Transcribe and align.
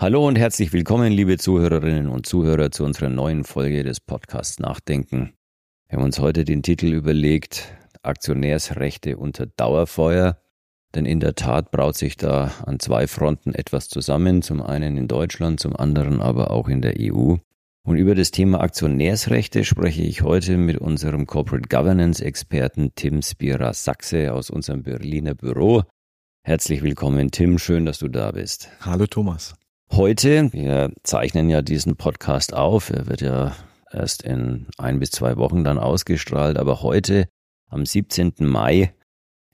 Hallo 0.00 0.28
und 0.28 0.38
herzlich 0.38 0.72
willkommen, 0.72 1.10
liebe 1.10 1.38
Zuhörerinnen 1.38 2.08
und 2.08 2.24
Zuhörer, 2.24 2.70
zu 2.70 2.84
unserer 2.84 3.08
neuen 3.08 3.42
Folge 3.42 3.82
des 3.82 3.98
Podcasts 3.98 4.60
Nachdenken. 4.60 5.32
Wir 5.88 5.98
haben 5.98 6.04
uns 6.04 6.20
heute 6.20 6.44
den 6.44 6.62
Titel 6.62 6.92
überlegt, 6.92 7.74
Aktionärsrechte 8.02 9.16
unter 9.16 9.46
Dauerfeuer. 9.46 10.38
Denn 10.94 11.04
in 11.04 11.18
der 11.18 11.34
Tat 11.34 11.72
braut 11.72 11.96
sich 11.96 12.16
da 12.16 12.52
an 12.64 12.78
zwei 12.78 13.08
Fronten 13.08 13.52
etwas 13.52 13.88
zusammen, 13.88 14.40
zum 14.40 14.62
einen 14.62 14.96
in 14.96 15.08
Deutschland, 15.08 15.58
zum 15.58 15.74
anderen 15.74 16.20
aber 16.20 16.52
auch 16.52 16.68
in 16.68 16.80
der 16.80 16.94
EU. 17.00 17.34
Und 17.82 17.96
über 17.96 18.14
das 18.14 18.30
Thema 18.30 18.60
Aktionärsrechte 18.60 19.64
spreche 19.64 20.02
ich 20.02 20.22
heute 20.22 20.58
mit 20.58 20.78
unserem 20.78 21.26
Corporate 21.26 21.68
Governance 21.68 22.24
Experten 22.24 22.92
Tim 22.94 23.20
Spira 23.20 23.74
Sachse 23.74 24.32
aus 24.32 24.48
unserem 24.48 24.84
Berliner 24.84 25.34
Büro. 25.34 25.82
Herzlich 26.44 26.84
willkommen, 26.84 27.32
Tim. 27.32 27.58
Schön, 27.58 27.84
dass 27.84 27.98
du 27.98 28.06
da 28.06 28.30
bist. 28.30 28.70
Hallo, 28.80 29.08
Thomas. 29.08 29.56
Heute, 29.92 30.52
wir 30.52 30.92
zeichnen 31.02 31.48
ja 31.48 31.62
diesen 31.62 31.96
Podcast 31.96 32.54
auf. 32.54 32.90
Er 32.90 33.06
wird 33.06 33.20
ja 33.20 33.56
erst 33.90 34.22
in 34.22 34.66
ein 34.76 35.00
bis 35.00 35.10
zwei 35.10 35.36
Wochen 35.36 35.64
dann 35.64 35.78
ausgestrahlt. 35.78 36.58
Aber 36.58 36.82
heute, 36.82 37.26
am 37.68 37.84
17. 37.84 38.34
Mai, 38.40 38.92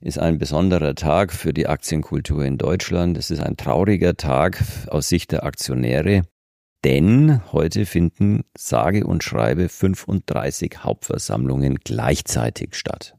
ist 0.01 0.19
ein 0.19 0.37
besonderer 0.37 0.93
Tag 0.93 1.31
für 1.31 1.53
die 1.53 1.67
Aktienkultur 1.67 2.43
in 2.43 2.57
Deutschland. 2.57 3.17
Es 3.17 3.31
ist 3.31 3.39
ein 3.39 3.57
trauriger 3.57 4.17
Tag 4.17 4.61
aus 4.87 5.07
Sicht 5.07 5.31
der 5.31 5.45
Aktionäre, 5.45 6.23
denn 6.83 7.41
heute 7.51 7.85
finden 7.85 8.43
sage 8.55 9.07
und 9.07 9.23
schreibe 9.23 9.69
35 9.69 10.83
Hauptversammlungen 10.83 11.79
gleichzeitig 11.83 12.75
statt. 12.75 13.15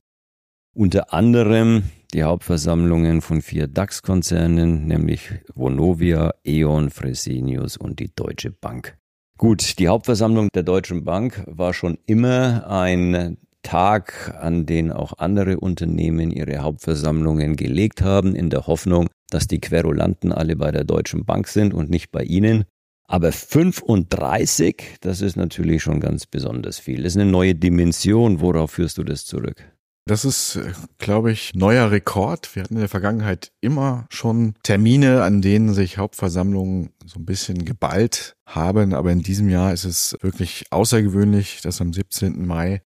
Unter 0.75 1.13
anderem 1.13 1.85
die 2.17 2.25
Hauptversammlungen 2.25 3.21
von 3.21 3.43
vier 3.43 3.67
DAX-Konzernen, 3.67 4.87
nämlich 4.87 5.33
Vonovia, 5.55 6.33
E.ON, 6.47 6.89
Fresenius 6.89 7.77
und 7.77 8.01
die 8.01 8.11
Deutsche 8.15 8.51
Bank. 8.51 8.97
Gut, 9.37 9.79
die 9.79 9.89
Hauptversammlung 9.89 10.49
der 10.55 10.63
Deutschen 10.63 11.05
Bank 11.05 11.45
war 11.47 11.75
schon 11.75 11.99
immer 12.07 12.67
ein 12.71 13.37
Tag, 13.63 14.35
an 14.41 14.65
den 14.65 14.93
auch 14.93 15.19
andere 15.19 15.61
Unternehmen 15.61 16.31
ihre 16.31 16.61
Hauptversammlungen 16.61 17.55
gelegt 17.55 18.01
haben, 18.01 18.35
in 18.35 18.49
der 18.49 18.67
Hoffnung, 18.67 19.09
dass 19.29 19.47
die 19.47 19.61
Querulanten 19.61 20.33
alle 20.33 20.57
bei 20.57 20.71
der 20.71 20.85
Deutschen 20.85 21.27
Bank 21.27 21.49
sind 21.49 21.75
und 21.75 21.91
nicht 21.91 22.13
bei 22.13 22.23
ihnen. 22.23 22.65
Aber 23.05 23.31
35, 23.31 24.97
das 25.03 25.21
ist 25.21 25.37
natürlich 25.37 25.83
schon 25.83 26.01
ganz 26.01 26.25
besonders 26.25 26.79
viel. 26.79 27.03
Das 27.03 27.13
ist 27.15 27.21
eine 27.21 27.31
neue 27.31 27.55
Dimension. 27.55 28.41
Worauf 28.41 28.71
führst 28.71 28.97
du 28.97 29.05
das 29.05 29.27
zurück? 29.27 29.76
Das 30.09 30.25
ist, 30.25 30.61
glaube 30.99 31.33
ich, 31.33 31.53
neuer 31.55 31.91
Rekord. 31.91 32.55
Wir 32.55 32.63
hatten 32.63 32.75
in 32.75 32.81
der 32.81 32.89
Vergangenheit 32.89 33.51
immer 33.61 34.07
schon 34.09 34.55
Termine, 34.63 35.25
an 35.25 35.43
denen 35.43 35.75
sich 35.75 35.99
Hauptversammlungen 35.99 36.91
so 37.05 37.19
ein 37.19 37.27
bisschen 37.27 37.65
geballt 37.65 38.37
haben. 38.47 38.95
Aber 38.95 39.11
in 39.11 39.23
diesem 39.23 39.49
Jahr 39.49 39.73
ist 39.73 39.85
es 39.85 40.17
wirklich 40.21 40.67
außergewöhnlich, 40.71 41.61
dass 41.61 41.81
am 41.81 41.93
17. 41.93 42.47
Mai 42.47 42.83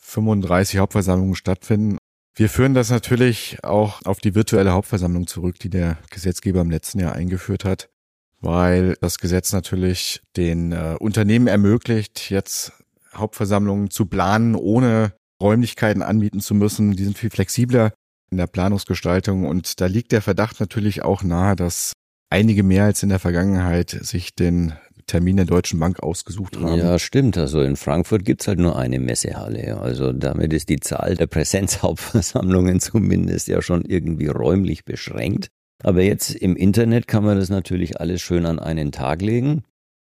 35 0.00 0.78
Hauptversammlungen 0.78 1.34
stattfinden. 1.34 1.96
Wir 2.34 2.50
führen 2.50 2.74
das 2.74 2.90
natürlich 2.90 3.64
auch 3.64 4.02
auf 4.04 4.18
die 4.18 4.34
virtuelle 4.34 4.72
Hauptversammlung 4.72 5.26
zurück, 5.26 5.58
die 5.60 5.70
der 5.70 5.96
Gesetzgeber 6.10 6.60
im 6.60 6.70
letzten 6.70 7.00
Jahr 7.00 7.14
eingeführt 7.14 7.64
hat, 7.64 7.88
weil 8.40 8.96
das 9.00 9.18
Gesetz 9.18 9.54
natürlich 9.54 10.20
den 10.36 10.72
äh, 10.72 10.96
Unternehmen 11.00 11.46
ermöglicht, 11.46 12.28
jetzt 12.28 12.72
Hauptversammlungen 13.14 13.90
zu 13.90 14.06
planen, 14.06 14.54
ohne 14.54 15.14
Räumlichkeiten 15.40 16.02
anbieten 16.02 16.40
zu 16.40 16.54
müssen. 16.54 16.92
Die 16.92 17.04
sind 17.04 17.18
viel 17.18 17.30
flexibler 17.30 17.92
in 18.30 18.36
der 18.36 18.46
Planungsgestaltung 18.46 19.46
und 19.46 19.80
da 19.80 19.86
liegt 19.86 20.12
der 20.12 20.22
Verdacht 20.22 20.60
natürlich 20.60 21.02
auch 21.02 21.22
nahe, 21.22 21.56
dass 21.56 21.92
einige 22.30 22.62
mehr 22.62 22.84
als 22.84 23.02
in 23.02 23.08
der 23.08 23.18
Vergangenheit 23.18 23.90
sich 23.90 24.34
den 24.34 24.74
Termin 25.06 25.36
der 25.36 25.46
Deutschen 25.46 25.80
Bank 25.80 26.00
ausgesucht 26.00 26.56
haben. 26.56 26.78
Ja, 26.78 26.98
stimmt. 27.00 27.36
Also 27.36 27.62
in 27.62 27.74
Frankfurt 27.74 28.24
gibt's 28.24 28.46
halt 28.46 28.60
nur 28.60 28.78
eine 28.78 29.00
Messehalle. 29.00 29.78
Also 29.80 30.12
damit 30.12 30.52
ist 30.52 30.68
die 30.68 30.78
Zahl 30.78 31.16
der 31.16 31.26
Präsenzhauptversammlungen 31.26 32.78
zumindest 32.80 33.48
ja 33.48 33.60
schon 33.60 33.84
irgendwie 33.84 34.28
räumlich 34.28 34.84
beschränkt. 34.84 35.48
Aber 35.82 36.02
jetzt 36.02 36.30
im 36.34 36.54
Internet 36.54 37.08
kann 37.08 37.24
man 37.24 37.38
das 37.38 37.48
natürlich 37.48 38.00
alles 38.00 38.20
schön 38.20 38.46
an 38.46 38.60
einen 38.60 38.92
Tag 38.92 39.20
legen. 39.22 39.64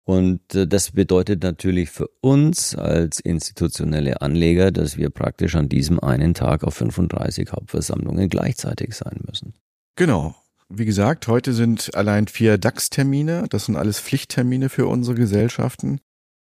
Und 0.05 0.53
äh, 0.53 0.67
das 0.67 0.91
bedeutet 0.91 1.43
natürlich 1.43 1.89
für 1.89 2.07
uns 2.21 2.75
als 2.75 3.19
institutionelle 3.19 4.21
Anleger, 4.21 4.71
dass 4.71 4.97
wir 4.97 5.09
praktisch 5.09 5.55
an 5.55 5.69
diesem 5.69 5.99
einen 5.99 6.33
Tag 6.33 6.63
auf 6.63 6.75
35 6.75 7.51
Hauptversammlungen 7.51 8.29
gleichzeitig 8.29 8.95
sein 8.95 9.21
müssen. 9.25 9.53
Genau. 9.95 10.35
Wie 10.69 10.85
gesagt, 10.85 11.27
heute 11.27 11.53
sind 11.53 11.93
allein 11.95 12.27
vier 12.27 12.57
DAX-Termine. 12.57 13.45
Das 13.49 13.65
sind 13.65 13.75
alles 13.75 13.99
Pflichttermine 13.99 14.69
für 14.69 14.87
unsere 14.87 15.15
Gesellschaften. 15.15 15.99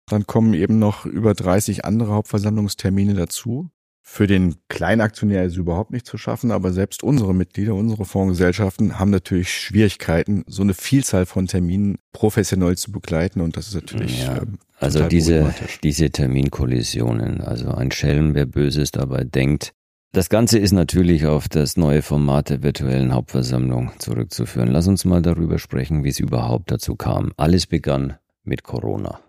Dann 0.09 0.27
kommen 0.27 0.55
eben 0.55 0.79
noch 0.79 1.07
über 1.07 1.35
30 1.35 1.85
andere 1.85 2.13
Hauptversammlungstermine 2.13 3.15
dazu. 3.15 3.71
Für 4.05 4.27
den 4.27 4.57
Kleinaktionär 4.69 5.45
ist 5.45 5.53
es 5.53 5.59
überhaupt 5.59 5.93
nicht 5.93 6.07
zu 6.07 6.19
schaffen, 6.19 6.51
aber 6.51 6.73
selbst 6.73 7.05
unsere 7.05 7.35
Mitglieder, 7.35 7.75
unsere 7.75 8.05
Fondsgesellschaften 8.05 8.99
haben 8.99 9.11
natürlich 9.11 9.51
Schwierigkeiten, 9.51 10.45
so 10.49 10.63
eine 10.63 10.75
Vielzahl 10.75 11.25
von 11.25 11.47
Terminen 11.47 11.97
professionell 12.13 12.77
zu 12.77 12.91
begleiten 12.91 13.41
und 13.41 13.57
das 13.57 13.69
ist 13.69 13.75
natürlich. 13.75 14.23
Ja, 14.23 14.39
ähm, 14.39 14.59
also 14.81 15.07
diese, 15.07 15.55
diese 15.85 16.11
Terminkollisionen, 16.11 17.41
also 17.41 17.71
ein 17.71 17.93
Schelm, 17.93 18.35
wer 18.35 18.47
Böses 18.47 18.91
dabei 18.91 19.23
denkt, 19.23 19.73
das 20.15 20.29
Ganze 20.29 20.59
ist 20.59 20.73
natürlich 20.73 21.25
auf 21.25 21.49
das 21.49 21.79
neue 21.79 22.03
Format 22.03 22.51
der 22.51 22.63
virtuellen 22.63 23.15
Hauptversammlung 23.15 23.93
zurückzuführen. 23.99 24.69
Lass 24.69 24.87
uns 24.87 25.07
mal 25.07 25.23
darüber 25.23 25.59
sprechen, 25.59 26.05
wie 26.05 26.11
es 26.11 26.21
überhaupt 26.21 26.71
dazu 26.71 26.97
kam. 26.97 27.33
Alles 27.39 27.67
begann 27.67 28.19
mit 28.45 28.63
Corona. 28.63 29.21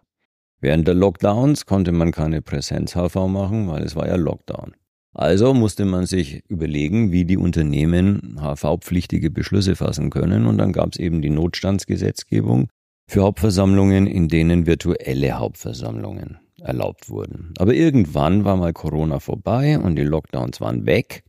Während 0.63 0.87
der 0.87 0.95
Lockdowns 0.95 1.65
konnte 1.65 1.91
man 1.91 2.13
keine 2.13 2.41
Präsenz-HV 2.41 3.27
machen, 3.27 3.67
weil 3.67 3.83
es 3.83 3.97
war 3.97 4.07
ja 4.07 4.15
Lockdown. 4.15 4.75
Also 5.13 5.53
musste 5.53 5.83
man 5.83 6.05
sich 6.05 6.41
überlegen, 6.47 7.11
wie 7.11 7.25
die 7.25 7.35
Unternehmen 7.35 8.39
HV-pflichtige 8.39 9.29
Beschlüsse 9.29 9.75
fassen 9.75 10.09
können 10.09 10.45
und 10.45 10.57
dann 10.57 10.71
gab 10.71 10.93
es 10.93 10.99
eben 10.99 11.21
die 11.21 11.31
Notstandsgesetzgebung 11.31 12.69
für 13.11 13.23
Hauptversammlungen, 13.23 14.07
in 14.07 14.29
denen 14.29 14.65
virtuelle 14.65 15.33
Hauptversammlungen 15.33 16.39
erlaubt 16.61 17.09
wurden. 17.09 17.53
Aber 17.57 17.73
irgendwann 17.73 18.45
war 18.45 18.55
mal 18.55 18.71
Corona 18.71 19.19
vorbei 19.19 19.77
und 19.77 19.97
die 19.97 20.03
Lockdowns 20.03 20.61
waren 20.61 20.85
weg. 20.85 21.25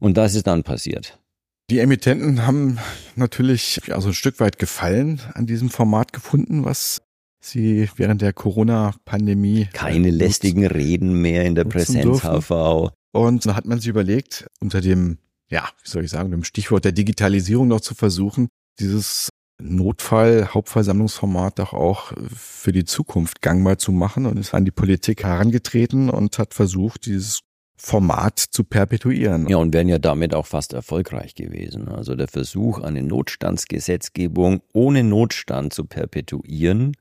Und 0.00 0.16
das 0.16 0.34
ist 0.34 0.46
dann 0.46 0.62
passiert. 0.62 1.18
Die 1.68 1.80
Emittenten 1.80 2.46
haben 2.46 2.78
natürlich 3.16 3.82
also 3.92 4.08
ein 4.08 4.14
Stück 4.14 4.40
weit 4.40 4.58
Gefallen 4.58 5.20
an 5.34 5.44
diesem 5.44 5.68
Format 5.68 6.14
gefunden, 6.14 6.64
was 6.64 7.02
sie 7.40 7.88
während 7.96 8.22
der 8.22 8.32
Corona-Pandemie. 8.32 9.68
Keine 9.72 10.10
lästigen 10.10 10.66
Reden 10.66 11.20
mehr 11.20 11.44
in 11.44 11.54
der 11.54 11.64
Präsenz-HV. 11.64 12.90
Und 13.12 13.46
dann 13.46 13.56
hat 13.56 13.66
man 13.66 13.78
sich 13.78 13.88
überlegt, 13.88 14.46
unter 14.60 14.80
dem, 14.80 15.18
ja, 15.50 15.68
wie 15.82 15.90
soll 15.90 16.04
ich 16.04 16.10
sagen, 16.10 16.30
dem 16.30 16.44
Stichwort 16.44 16.84
der 16.84 16.92
Digitalisierung 16.92 17.68
noch 17.68 17.80
zu 17.80 17.94
versuchen, 17.94 18.48
dieses 18.78 19.30
Notfall-Hauptversammlungsformat 19.60 21.58
doch 21.58 21.72
auch 21.72 22.12
für 22.32 22.72
die 22.72 22.84
Zukunft 22.84 23.42
gangbar 23.42 23.78
zu 23.78 23.90
machen 23.92 24.26
und 24.26 24.38
ist 24.38 24.54
an 24.54 24.64
die 24.64 24.70
Politik 24.70 25.24
herangetreten 25.24 26.10
und 26.10 26.38
hat 26.38 26.54
versucht, 26.54 27.06
dieses 27.06 27.40
Format 27.80 28.38
zu 28.38 28.64
perpetuieren. 28.64 29.48
Ja, 29.48 29.56
und 29.56 29.72
wären 29.72 29.88
ja 29.88 29.98
damit 29.98 30.34
auch 30.34 30.46
fast 30.46 30.72
erfolgreich 30.72 31.34
gewesen. 31.34 31.88
Also 31.88 32.14
der 32.16 32.28
Versuch, 32.28 32.80
eine 32.80 33.02
Notstandsgesetzgebung 33.02 34.62
ohne 34.72 35.04
Notstand 35.04 35.72
zu 35.72 35.84
perpetuieren, 35.84 36.94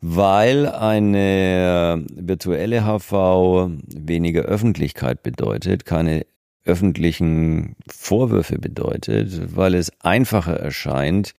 weil 0.00 0.68
eine 0.68 2.04
virtuelle 2.14 2.84
HV 2.84 3.70
weniger 3.86 4.42
Öffentlichkeit 4.42 5.22
bedeutet, 5.22 5.84
keine 5.84 6.26
öffentlichen 6.64 7.76
Vorwürfe 7.88 8.58
bedeutet, 8.58 9.56
weil 9.56 9.74
es 9.74 9.92
einfacher 10.00 10.56
erscheint, 10.56 11.32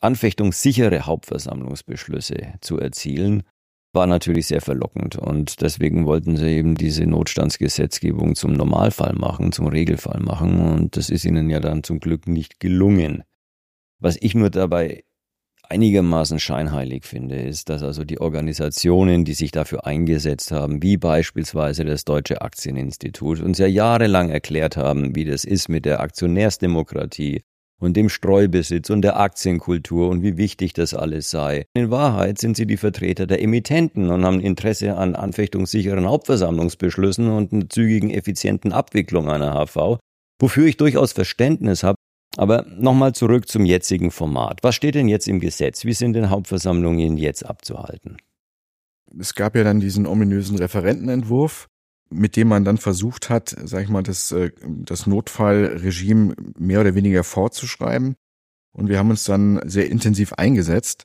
anfechtungssichere 0.00 1.06
Hauptversammlungsbeschlüsse 1.06 2.54
zu 2.60 2.78
erzielen, 2.78 3.42
war 3.92 4.06
natürlich 4.06 4.46
sehr 4.46 4.60
verlockend. 4.60 5.16
Und 5.16 5.60
deswegen 5.60 6.06
wollten 6.06 6.36
sie 6.36 6.48
eben 6.48 6.74
diese 6.74 7.06
Notstandsgesetzgebung 7.06 8.34
zum 8.34 8.52
Normalfall 8.52 9.14
machen, 9.14 9.52
zum 9.52 9.66
Regelfall 9.66 10.20
machen. 10.20 10.60
Und 10.60 10.96
das 10.96 11.10
ist 11.10 11.24
ihnen 11.24 11.50
ja 11.50 11.60
dann 11.60 11.82
zum 11.82 12.00
Glück 12.00 12.26
nicht 12.26 12.60
gelungen. 12.60 13.24
Was 13.98 14.16
ich 14.20 14.34
nur 14.34 14.50
dabei 14.50 15.04
einigermaßen 15.70 16.40
scheinheilig 16.40 17.04
finde, 17.04 17.36
ist, 17.36 17.68
dass 17.68 17.82
also 17.82 18.04
die 18.04 18.20
Organisationen, 18.20 19.24
die 19.24 19.34
sich 19.34 19.52
dafür 19.52 19.86
eingesetzt 19.86 20.50
haben, 20.50 20.82
wie 20.82 20.96
beispielsweise 20.96 21.84
das 21.84 22.04
Deutsche 22.04 22.42
Aktieninstitut, 22.42 23.40
uns 23.40 23.58
ja 23.58 23.66
jahrelang 23.66 24.30
erklärt 24.30 24.76
haben, 24.76 25.14
wie 25.14 25.24
das 25.24 25.44
ist 25.44 25.68
mit 25.68 25.84
der 25.84 26.00
Aktionärsdemokratie 26.00 27.42
und 27.80 27.96
dem 27.96 28.08
Streubesitz 28.08 28.90
und 28.90 29.02
der 29.02 29.18
Aktienkultur 29.18 30.08
und 30.08 30.22
wie 30.22 30.36
wichtig 30.36 30.72
das 30.74 30.92
alles 30.92 31.30
sei. 31.30 31.64
In 31.74 31.90
Wahrheit 31.90 32.38
sind 32.38 32.56
sie 32.56 32.66
die 32.66 32.76
Vertreter 32.76 33.26
der 33.26 33.42
Emittenten 33.42 34.10
und 34.10 34.24
haben 34.24 34.40
Interesse 34.40 34.96
an 34.96 35.14
anfechtungssicheren 35.14 36.06
Hauptversammlungsbeschlüssen 36.06 37.30
und 37.30 37.52
einer 37.52 37.68
zügigen, 37.68 38.10
effizienten 38.10 38.72
Abwicklung 38.72 39.30
einer 39.30 39.54
HV, 39.54 39.98
wofür 40.40 40.66
ich 40.66 40.76
durchaus 40.76 41.12
Verständnis 41.12 41.82
habe, 41.82 41.96
Aber 42.40 42.64
nochmal 42.74 43.12
zurück 43.12 43.48
zum 43.48 43.66
jetzigen 43.66 44.10
Format. 44.10 44.60
Was 44.62 44.74
steht 44.74 44.94
denn 44.94 45.08
jetzt 45.08 45.28
im 45.28 45.40
Gesetz? 45.40 45.84
Wie 45.84 45.92
sind 45.92 46.14
denn 46.14 46.30
Hauptversammlungen 46.30 47.18
jetzt 47.18 47.44
abzuhalten? 47.44 48.16
Es 49.18 49.34
gab 49.34 49.54
ja 49.56 49.62
dann 49.62 49.78
diesen 49.78 50.06
ominösen 50.06 50.56
Referentenentwurf, 50.56 51.68
mit 52.08 52.36
dem 52.36 52.48
man 52.48 52.64
dann 52.64 52.78
versucht 52.78 53.28
hat, 53.28 53.54
sag 53.64 53.82
ich 53.82 53.90
mal, 53.90 54.02
das, 54.02 54.32
äh, 54.32 54.52
das 54.62 55.06
Notfallregime 55.06 56.34
mehr 56.58 56.80
oder 56.80 56.94
weniger 56.94 57.24
vorzuschreiben. 57.24 58.16
Und 58.72 58.88
wir 58.88 58.98
haben 58.98 59.10
uns 59.10 59.24
dann 59.24 59.60
sehr 59.68 59.90
intensiv 59.90 60.32
eingesetzt 60.32 61.04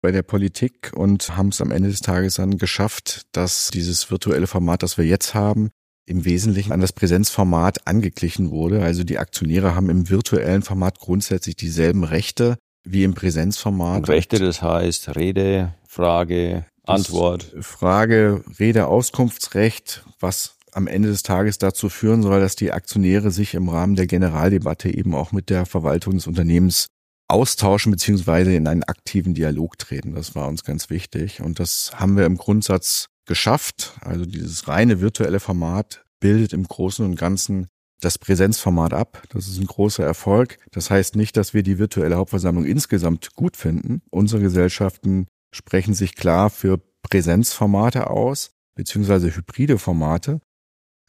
bei 0.00 0.10
der 0.10 0.24
Politik 0.24 0.90
und 0.96 1.36
haben 1.36 1.50
es 1.50 1.60
am 1.60 1.70
Ende 1.70 1.90
des 1.90 2.00
Tages 2.00 2.34
dann 2.34 2.58
geschafft, 2.58 3.28
dass 3.30 3.70
dieses 3.70 4.10
virtuelle 4.10 4.48
Format, 4.48 4.82
das 4.82 4.98
wir 4.98 5.04
jetzt 5.04 5.32
haben, 5.32 5.70
im 6.06 6.24
Wesentlichen 6.24 6.72
an 6.72 6.80
das 6.80 6.92
Präsenzformat 6.92 7.86
angeglichen 7.86 8.50
wurde. 8.50 8.82
Also 8.82 9.04
die 9.04 9.18
Aktionäre 9.18 9.74
haben 9.74 9.90
im 9.90 10.08
virtuellen 10.08 10.62
Format 10.62 10.98
grundsätzlich 10.98 11.56
dieselben 11.56 12.04
Rechte 12.04 12.56
wie 12.84 13.04
im 13.04 13.14
Präsenzformat. 13.14 13.98
Und 13.98 14.08
Rechte, 14.08 14.38
das 14.38 14.62
heißt 14.62 15.14
Rede, 15.16 15.74
Frage, 15.86 16.66
Antwort. 16.84 17.54
Frage, 17.60 18.44
Rede, 18.58 18.88
Auskunftsrecht, 18.88 20.04
was 20.18 20.56
am 20.72 20.86
Ende 20.86 21.10
des 21.10 21.22
Tages 21.22 21.58
dazu 21.58 21.88
führen 21.88 22.22
soll, 22.22 22.40
dass 22.40 22.56
die 22.56 22.72
Aktionäre 22.72 23.30
sich 23.30 23.54
im 23.54 23.68
Rahmen 23.68 23.94
der 23.94 24.06
Generaldebatte 24.06 24.88
eben 24.88 25.14
auch 25.14 25.32
mit 25.32 25.50
der 25.50 25.66
Verwaltung 25.66 26.14
des 26.14 26.26
Unternehmens 26.26 26.86
austauschen 27.28 27.92
beziehungsweise 27.92 28.54
in 28.54 28.66
einen 28.66 28.82
aktiven 28.82 29.34
Dialog 29.34 29.78
treten. 29.78 30.14
Das 30.14 30.34
war 30.34 30.48
uns 30.48 30.64
ganz 30.64 30.90
wichtig 30.90 31.40
und 31.40 31.60
das 31.60 31.92
haben 31.94 32.16
wir 32.16 32.26
im 32.26 32.36
Grundsatz 32.36 33.06
geschafft. 33.26 33.96
Also 34.00 34.24
dieses 34.24 34.68
reine 34.68 35.00
virtuelle 35.00 35.40
Format 35.40 36.04
bildet 36.20 36.52
im 36.52 36.64
Großen 36.64 37.04
und 37.04 37.16
Ganzen 37.16 37.68
das 38.00 38.18
Präsenzformat 38.18 38.94
ab. 38.94 39.22
Das 39.30 39.48
ist 39.48 39.58
ein 39.58 39.66
großer 39.66 40.04
Erfolg. 40.04 40.58
Das 40.72 40.90
heißt 40.90 41.16
nicht, 41.16 41.36
dass 41.36 41.54
wir 41.54 41.62
die 41.62 41.78
virtuelle 41.78 42.16
Hauptversammlung 42.16 42.64
insgesamt 42.64 43.34
gut 43.34 43.56
finden. 43.56 44.02
Unsere 44.10 44.42
Gesellschaften 44.42 45.26
sprechen 45.54 45.94
sich 45.94 46.14
klar 46.14 46.50
für 46.50 46.80
Präsenzformate 47.02 48.10
aus, 48.10 48.50
beziehungsweise 48.74 49.34
hybride 49.34 49.78
Formate. 49.78 50.40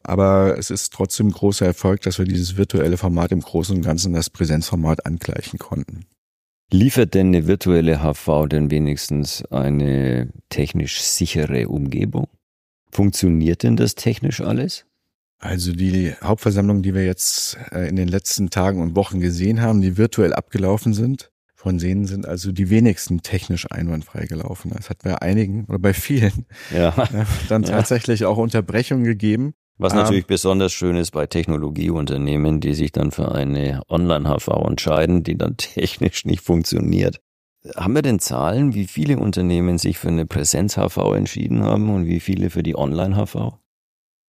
Aber 0.03 0.57
es 0.57 0.69
ist 0.69 0.91
trotzdem 0.93 1.27
ein 1.27 1.31
großer 1.31 1.65
Erfolg, 1.65 2.01
dass 2.01 2.19
wir 2.19 2.25
dieses 2.25 2.57
virtuelle 2.57 2.97
Format 2.97 3.31
im 3.31 3.39
Großen 3.39 3.75
und 3.75 3.83
Ganzen 3.83 4.13
das 4.13 4.29
Präsenzformat 4.29 5.05
angleichen 5.05 5.59
konnten. 5.59 6.05
Liefert 6.71 7.13
denn 7.13 7.27
eine 7.27 7.47
virtuelle 7.47 7.99
HV 8.01 8.47
denn 8.49 8.71
wenigstens 8.71 9.43
eine 9.45 10.29
technisch 10.49 11.01
sichere 11.01 11.67
Umgebung? 11.67 12.27
Funktioniert 12.91 13.63
denn 13.63 13.75
das 13.75 13.95
technisch 13.95 14.41
alles? 14.41 14.85
Also 15.39 15.73
die 15.73 16.13
Hauptversammlungen, 16.23 16.83
die 16.83 16.93
wir 16.93 17.05
jetzt 17.05 17.57
äh, 17.71 17.89
in 17.89 17.95
den 17.95 18.07
letzten 18.07 18.49
Tagen 18.49 18.81
und 18.81 18.95
Wochen 18.95 19.19
gesehen 19.19 19.61
haben, 19.61 19.81
die 19.81 19.97
virtuell 19.97 20.33
abgelaufen 20.33 20.93
sind, 20.93 21.31
von 21.53 21.77
denen 21.77 22.05
sind 22.05 22.25
also 22.25 22.51
die 22.51 22.69
wenigsten 22.69 23.21
technisch 23.21 23.69
einwandfrei 23.69 24.25
gelaufen. 24.25 24.71
Es 24.77 24.89
hat 24.89 25.03
bei 25.03 25.21
einigen 25.21 25.65
oder 25.65 25.79
bei 25.79 25.93
vielen 25.93 26.45
ja. 26.73 26.91
Dann 27.49 27.63
tatsächlich 27.63 28.21
ja. 28.21 28.27
auch 28.29 28.37
Unterbrechungen 28.37 29.03
gegeben. 29.03 29.53
Was 29.77 29.93
natürlich 29.93 30.27
besonders 30.27 30.71
schön 30.71 30.95
ist 30.95 31.11
bei 31.11 31.25
Technologieunternehmen, 31.25 32.59
die 32.59 32.73
sich 32.73 32.91
dann 32.91 33.11
für 33.11 33.31
eine 33.31 33.81
Online-HV 33.89 34.47
entscheiden, 34.67 35.23
die 35.23 35.37
dann 35.37 35.57
technisch 35.57 36.25
nicht 36.25 36.41
funktioniert. 36.41 37.19
Haben 37.75 37.95
wir 37.95 38.01
denn 38.01 38.19
Zahlen, 38.19 38.73
wie 38.73 38.87
viele 38.87 39.17
Unternehmen 39.17 39.77
sich 39.77 39.97
für 39.97 40.09
eine 40.09 40.25
Präsenz-HV 40.25 40.97
entschieden 41.15 41.63
haben 41.63 41.89
und 41.89 42.05
wie 42.05 42.19
viele 42.19 42.49
für 42.49 42.61
die 42.61 42.75
Online-HV? 42.75 43.53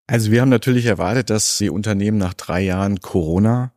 Also 0.06 0.31
wir 0.31 0.41
haben 0.41 0.50
natürlich 0.50 0.87
erwartet, 0.87 1.31
dass 1.31 1.58
die 1.58 1.70
Unternehmen 1.70 2.19
nach 2.19 2.35
drei 2.35 2.61
Jahren 2.61 3.00
Corona 3.00 3.73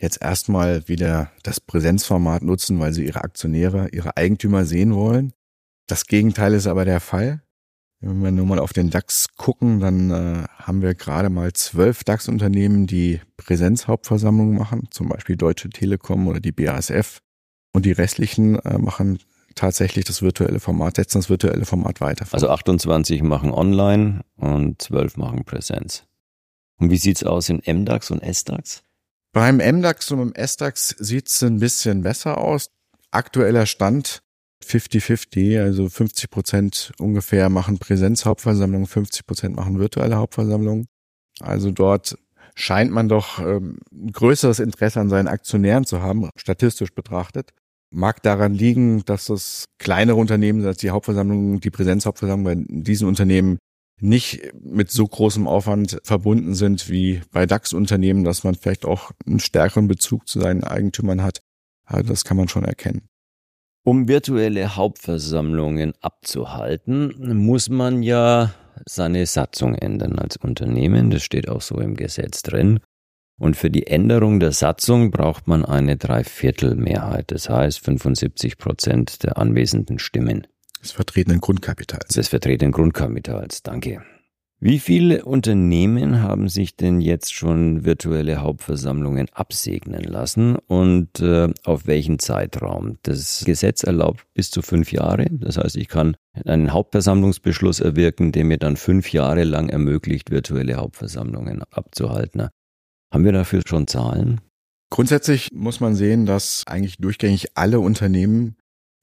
jetzt 0.00 0.20
erstmal 0.22 0.86
wieder 0.88 1.30
das 1.42 1.60
Präsenzformat 1.60 2.42
nutzen, 2.42 2.78
weil 2.80 2.92
sie 2.92 3.06
ihre 3.06 3.22
Aktionäre, 3.22 3.88
ihre 3.92 4.16
Eigentümer 4.16 4.64
sehen 4.64 4.94
wollen. 4.94 5.32
Das 5.86 6.06
Gegenteil 6.06 6.52
ist 6.54 6.66
aber 6.66 6.84
der 6.84 7.00
Fall. 7.00 7.42
Wenn 8.00 8.22
wir 8.22 8.30
nur 8.30 8.46
mal 8.46 8.60
auf 8.60 8.72
den 8.72 8.90
DAX 8.90 9.26
gucken, 9.36 9.80
dann 9.80 10.10
äh, 10.10 10.44
haben 10.56 10.82
wir 10.82 10.94
gerade 10.94 11.30
mal 11.30 11.52
zwölf 11.52 12.04
DAX-Unternehmen, 12.04 12.86
die 12.86 13.20
Präsenzhauptversammlungen 13.36 14.56
machen, 14.56 14.88
zum 14.90 15.08
Beispiel 15.08 15.36
Deutsche 15.36 15.68
Telekom 15.68 16.28
oder 16.28 16.38
die 16.38 16.52
BASF. 16.52 17.20
Und 17.72 17.84
die 17.84 17.92
restlichen 17.92 18.56
äh, 18.60 18.78
machen 18.78 19.18
tatsächlich 19.56 20.04
das 20.04 20.22
virtuelle 20.22 20.60
Format, 20.60 20.96
setzen 20.96 21.18
das 21.18 21.28
virtuelle 21.28 21.64
Format 21.64 22.00
weiter. 22.00 22.24
Also 22.30 22.48
28 22.48 23.22
machen 23.22 23.50
online 23.50 24.24
und 24.36 24.80
12 24.80 25.16
machen 25.16 25.44
Präsenz. 25.44 26.04
Und 26.78 26.90
wie 26.90 26.96
sieht's 26.96 27.24
aus 27.24 27.48
in 27.48 27.62
MDAX 27.66 28.12
und 28.12 28.22
SDAX? 28.22 28.82
Beim 29.32 29.56
MDAX 29.56 30.10
und 30.12 30.20
im 30.20 30.32
SDAX 30.34 30.90
sieht's 30.98 31.42
ein 31.42 31.58
bisschen 31.58 32.02
besser 32.02 32.38
aus. 32.38 32.70
Aktueller 33.10 33.66
Stand 33.66 34.22
50-50, 34.68 35.60
also 35.60 35.88
50 35.88 36.30
Prozent 36.30 36.92
ungefähr 36.98 37.48
machen 37.48 37.78
Präsenzhauptversammlungen, 37.78 38.86
50 38.86 39.26
Prozent 39.26 39.56
machen 39.56 39.78
virtuelle 39.78 40.16
Hauptversammlungen. 40.16 40.86
Also 41.40 41.70
dort 41.70 42.18
scheint 42.54 42.90
man 42.90 43.08
doch 43.08 43.38
ähm, 43.38 43.78
größeres 44.12 44.58
Interesse 44.58 45.00
an 45.00 45.08
seinen 45.08 45.28
Aktionären 45.28 45.84
zu 45.84 46.02
haben, 46.02 46.28
statistisch 46.36 46.92
betrachtet. 46.92 47.52
Mag 47.90 48.22
daran 48.22 48.52
liegen, 48.52 49.04
dass 49.04 49.30
es 49.30 49.64
kleinere 49.78 50.16
Unternehmen 50.16 50.64
als 50.66 50.78
die 50.78 50.90
Hauptversammlung, 50.90 51.60
die 51.60 51.70
Präsenzhauptversammlung 51.70 52.44
bei 52.44 52.64
diesen 52.68 53.08
Unternehmen 53.08 53.58
nicht 54.00 54.52
mit 54.60 54.90
so 54.90 55.06
großem 55.06 55.46
Aufwand 55.46 55.98
verbunden 56.04 56.54
sind 56.54 56.88
wie 56.90 57.22
bei 57.32 57.46
DAX-Unternehmen, 57.46 58.24
dass 58.24 58.44
man 58.44 58.54
vielleicht 58.54 58.84
auch 58.84 59.12
einen 59.26 59.40
stärkeren 59.40 59.88
Bezug 59.88 60.28
zu 60.28 60.40
seinen 60.40 60.64
Eigentümern 60.64 61.22
hat. 61.22 61.40
Also 61.84 62.10
das 62.10 62.24
kann 62.24 62.36
man 62.36 62.48
schon 62.48 62.64
erkennen. 62.64 63.08
Um 63.84 64.08
virtuelle 64.08 64.76
Hauptversammlungen 64.76 65.94
abzuhalten, 66.00 67.14
muss 67.36 67.68
man 67.70 68.02
ja 68.02 68.52
seine 68.86 69.26
Satzung 69.26 69.74
ändern 69.74 70.18
als 70.18 70.36
Unternehmen. 70.36 71.10
Das 71.10 71.22
steht 71.22 71.48
auch 71.48 71.62
so 71.62 71.78
im 71.80 71.94
Gesetz 71.94 72.42
drin. 72.42 72.80
Und 73.38 73.56
für 73.56 73.70
die 73.70 73.86
Änderung 73.86 74.40
der 74.40 74.52
Satzung 74.52 75.10
braucht 75.10 75.46
man 75.46 75.64
eine 75.64 75.96
Dreiviertelmehrheit, 75.96 77.30
das 77.30 77.48
heißt 77.48 77.78
75 77.84 78.58
Prozent 78.58 79.22
der 79.22 79.38
anwesenden 79.38 80.00
Stimmen. 80.00 80.46
Des 80.82 80.92
vertretenen 80.92 81.40
Grundkapitals. 81.40 82.14
Des 82.14 82.28
vertretenen 82.28 82.72
Grundkapitals, 82.72 83.62
danke. 83.62 84.02
Wie 84.60 84.80
viele 84.80 85.24
Unternehmen 85.24 86.20
haben 86.20 86.48
sich 86.48 86.74
denn 86.74 87.00
jetzt 87.00 87.32
schon 87.32 87.84
virtuelle 87.84 88.38
Hauptversammlungen 88.38 89.28
absegnen 89.32 90.02
lassen 90.02 90.56
und 90.56 91.20
äh, 91.20 91.48
auf 91.62 91.86
welchen 91.86 92.18
Zeitraum? 92.18 92.98
Das 93.02 93.44
Gesetz 93.44 93.84
erlaubt 93.84 94.26
bis 94.34 94.50
zu 94.50 94.60
fünf 94.60 94.90
Jahre. 94.90 95.26
Das 95.30 95.58
heißt, 95.58 95.76
ich 95.76 95.86
kann 95.86 96.16
einen 96.44 96.72
Hauptversammlungsbeschluss 96.72 97.78
erwirken, 97.78 98.32
der 98.32 98.44
mir 98.44 98.58
dann 98.58 98.76
fünf 98.76 99.12
Jahre 99.12 99.44
lang 99.44 99.68
ermöglicht, 99.68 100.32
virtuelle 100.32 100.74
Hauptversammlungen 100.74 101.62
abzuhalten. 101.70 102.48
Haben 103.12 103.24
wir 103.24 103.32
dafür 103.32 103.62
schon 103.64 103.86
Zahlen? 103.86 104.40
Grundsätzlich 104.90 105.50
muss 105.52 105.78
man 105.78 105.94
sehen, 105.94 106.26
dass 106.26 106.64
eigentlich 106.66 106.96
durchgängig 106.98 107.56
alle 107.56 107.78
Unternehmen 107.78 108.56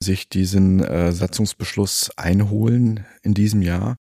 sich 0.04 0.28
diesen 0.28 0.84
äh, 0.84 1.14
Satzungsbeschluss 1.14 2.12
einholen 2.18 3.06
in 3.24 3.34
diesem 3.34 3.62
Jahr. 3.62 3.96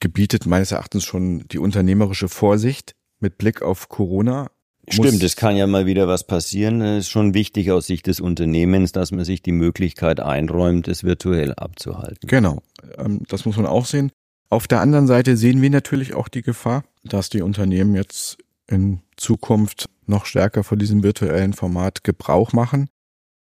Gebietet 0.00 0.46
meines 0.46 0.72
Erachtens 0.72 1.04
schon 1.04 1.46
die 1.48 1.58
unternehmerische 1.58 2.28
Vorsicht 2.28 2.94
mit 3.20 3.38
Blick 3.38 3.62
auf 3.62 3.88
Corona. 3.88 4.50
Stimmt, 4.90 5.22
es 5.22 5.36
kann 5.36 5.56
ja 5.56 5.66
mal 5.66 5.86
wieder 5.86 6.08
was 6.08 6.26
passieren. 6.26 6.80
Es 6.80 7.06
ist 7.06 7.10
schon 7.10 7.34
wichtig 7.34 7.70
aus 7.70 7.86
Sicht 7.86 8.06
des 8.06 8.20
Unternehmens, 8.20 8.92
dass 8.92 9.12
man 9.12 9.24
sich 9.24 9.42
die 9.42 9.52
Möglichkeit 9.52 10.20
einräumt, 10.20 10.88
es 10.88 11.04
virtuell 11.04 11.54
abzuhalten. 11.54 12.26
Genau, 12.26 12.62
ähm, 12.96 13.22
das 13.28 13.44
muss 13.44 13.56
man 13.56 13.66
auch 13.66 13.84
sehen. 13.84 14.10
Auf 14.50 14.66
der 14.66 14.80
anderen 14.80 15.06
Seite 15.06 15.36
sehen 15.36 15.60
wir 15.60 15.68
natürlich 15.68 16.14
auch 16.14 16.28
die 16.28 16.42
Gefahr, 16.42 16.84
dass 17.04 17.28
die 17.28 17.42
Unternehmen 17.42 17.94
jetzt 17.94 18.38
in 18.66 19.00
Zukunft 19.16 19.90
noch 20.06 20.24
stärker 20.24 20.64
von 20.64 20.78
diesem 20.78 21.02
virtuellen 21.02 21.52
Format 21.52 22.02
Gebrauch 22.02 22.52
machen. 22.52 22.88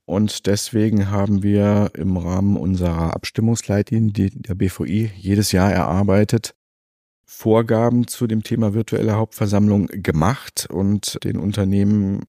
Und 0.09 0.47
deswegen 0.47 1.11
haben 1.11 1.43
wir 1.43 1.91
im 1.93 2.17
Rahmen 2.17 2.57
unserer 2.57 3.15
Abstimmungsleitlinien, 3.15 4.15
die 4.15 4.31
der 4.31 4.55
BVI 4.55 5.11
jedes 5.15 5.53
Jahr 5.53 5.71
erarbeitet, 5.71 6.55
Vorgaben 7.27 8.07
zu 8.07 8.27
dem 8.27 8.43
Thema 8.43 8.73
virtuelle 8.73 9.17
Hauptversammlung 9.17 9.89
gemacht 9.89 10.67
und 10.71 11.23
den 11.25 11.37
Unternehmen 11.37 12.23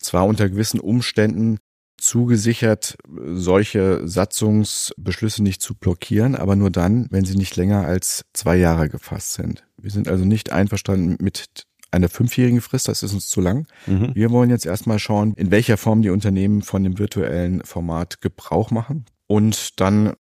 zwar 0.00 0.26
unter 0.26 0.48
gewissen 0.48 0.80
Umständen 0.80 1.58
zugesichert, 1.98 2.96
solche 3.06 4.00
Satzungsbeschlüsse 4.08 5.44
nicht 5.44 5.62
zu 5.62 5.76
blockieren, 5.76 6.34
aber 6.34 6.56
nur 6.56 6.70
dann, 6.70 7.06
wenn 7.10 7.24
sie 7.24 7.36
nicht 7.36 7.54
länger 7.54 7.86
als 7.86 8.24
zwei 8.32 8.56
Jahre 8.56 8.88
gefasst 8.88 9.34
sind. 9.34 9.64
Wir 9.80 9.92
sind 9.92 10.08
also 10.08 10.24
nicht 10.24 10.50
einverstanden 10.50 11.16
mit 11.20 11.67
eine 11.90 12.08
fünfjährige 12.08 12.60
Frist, 12.60 12.88
das 12.88 13.02
ist 13.02 13.14
uns 13.14 13.28
zu 13.28 13.40
lang. 13.40 13.66
Mhm. 13.86 14.10
Wir 14.14 14.30
wollen 14.30 14.50
jetzt 14.50 14.66
erstmal 14.66 14.98
schauen, 14.98 15.34
in 15.34 15.50
welcher 15.50 15.76
Form 15.76 16.02
die 16.02 16.10
Unternehmen 16.10 16.62
von 16.62 16.82
dem 16.84 16.98
virtuellen 16.98 17.62
Format 17.64 18.20
Gebrauch 18.20 18.70
machen 18.70 19.06
und 19.26 19.80
dann 19.80 20.14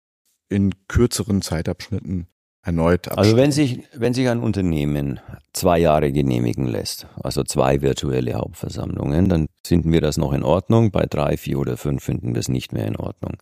in 0.49 0.73
kürzeren 0.87 1.41
Zeitabschnitten 1.41 2.27
erneut 2.65 3.07
abstimmen. 3.07 3.19
Also 3.19 3.37
wenn 3.37 3.51
sich, 3.51 3.83
wenn 3.93 4.13
sich 4.13 4.27
ein 4.27 4.39
Unternehmen 4.39 5.19
zwei 5.53 5.79
Jahre 5.79 6.11
genehmigen 6.11 6.65
lässt, 6.65 7.07
also 7.15 7.43
zwei 7.43 7.81
virtuelle 7.81 8.33
Hauptversammlungen, 8.33 9.29
dann 9.29 9.47
finden 9.65 9.91
wir 9.91 10.01
das 10.01 10.17
noch 10.17 10.33
in 10.33 10.43
Ordnung. 10.43 10.91
Bei 10.91 11.05
drei, 11.05 11.37
vier 11.37 11.59
oder 11.59 11.77
fünf 11.77 12.03
finden 12.03 12.33
wir 12.33 12.39
es 12.39 12.49
nicht 12.49 12.73
mehr 12.73 12.87
in 12.87 12.95
Ordnung. 12.95 13.37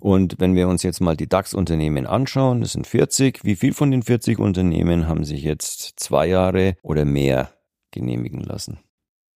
Und 0.00 0.36
wenn 0.38 0.54
wir 0.54 0.66
uns 0.66 0.82
jetzt 0.82 1.00
mal 1.00 1.16
die 1.16 1.28
DAX-Unternehmen 1.28 2.06
anschauen, 2.06 2.62
das 2.62 2.72
sind 2.72 2.86
40, 2.86 3.44
wie 3.44 3.54
viel 3.54 3.74
von 3.74 3.90
den 3.90 4.02
40 4.02 4.38
Unternehmen 4.38 5.06
haben 5.06 5.24
sich 5.24 5.42
jetzt 5.42 6.00
zwei 6.00 6.26
Jahre 6.26 6.76
oder 6.82 7.04
mehr 7.04 7.52
genehmigen 7.90 8.40
lassen? 8.40 8.78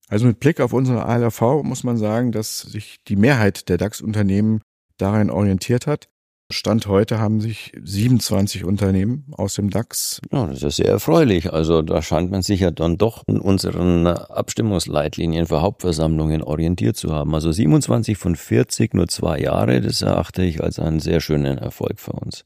Also 0.08 0.26
mit 0.26 0.40
Blick 0.40 0.60
auf 0.60 0.72
unsere 0.72 1.06
ALV 1.06 1.62
muss 1.62 1.84
man 1.84 1.96
sagen, 1.96 2.32
dass 2.32 2.60
sich 2.60 3.02
die 3.06 3.16
Mehrheit 3.16 3.68
der 3.68 3.78
DAX-Unternehmen 3.78 4.62
darin 4.96 5.30
orientiert 5.30 5.86
hat. 5.86 6.08
Stand 6.52 6.86
heute 6.86 7.18
haben 7.18 7.40
sich 7.40 7.72
27 7.82 8.64
Unternehmen 8.64 9.26
aus 9.32 9.54
dem 9.54 9.70
DAX. 9.70 10.20
Ja, 10.30 10.46
das 10.46 10.62
ist 10.62 10.76
sehr 10.76 10.88
erfreulich. 10.88 11.52
Also 11.52 11.80
da 11.80 12.02
scheint 12.02 12.30
man 12.30 12.42
sich 12.42 12.60
ja 12.60 12.70
dann 12.70 12.98
doch 12.98 13.22
in 13.26 13.40
unseren 13.40 14.06
Abstimmungsleitlinien 14.06 15.46
für 15.46 15.62
Hauptversammlungen 15.62 16.42
orientiert 16.42 16.96
zu 16.96 17.12
haben. 17.12 17.34
Also 17.34 17.50
27 17.50 18.18
von 18.18 18.36
40, 18.36 18.92
nur 18.92 19.08
zwei 19.08 19.38
Jahre, 19.40 19.80
das 19.80 20.02
erachte 20.02 20.42
ich 20.42 20.62
als 20.62 20.78
einen 20.78 21.00
sehr 21.00 21.20
schönen 21.20 21.56
Erfolg 21.56 21.98
für 21.98 22.12
uns. 22.12 22.44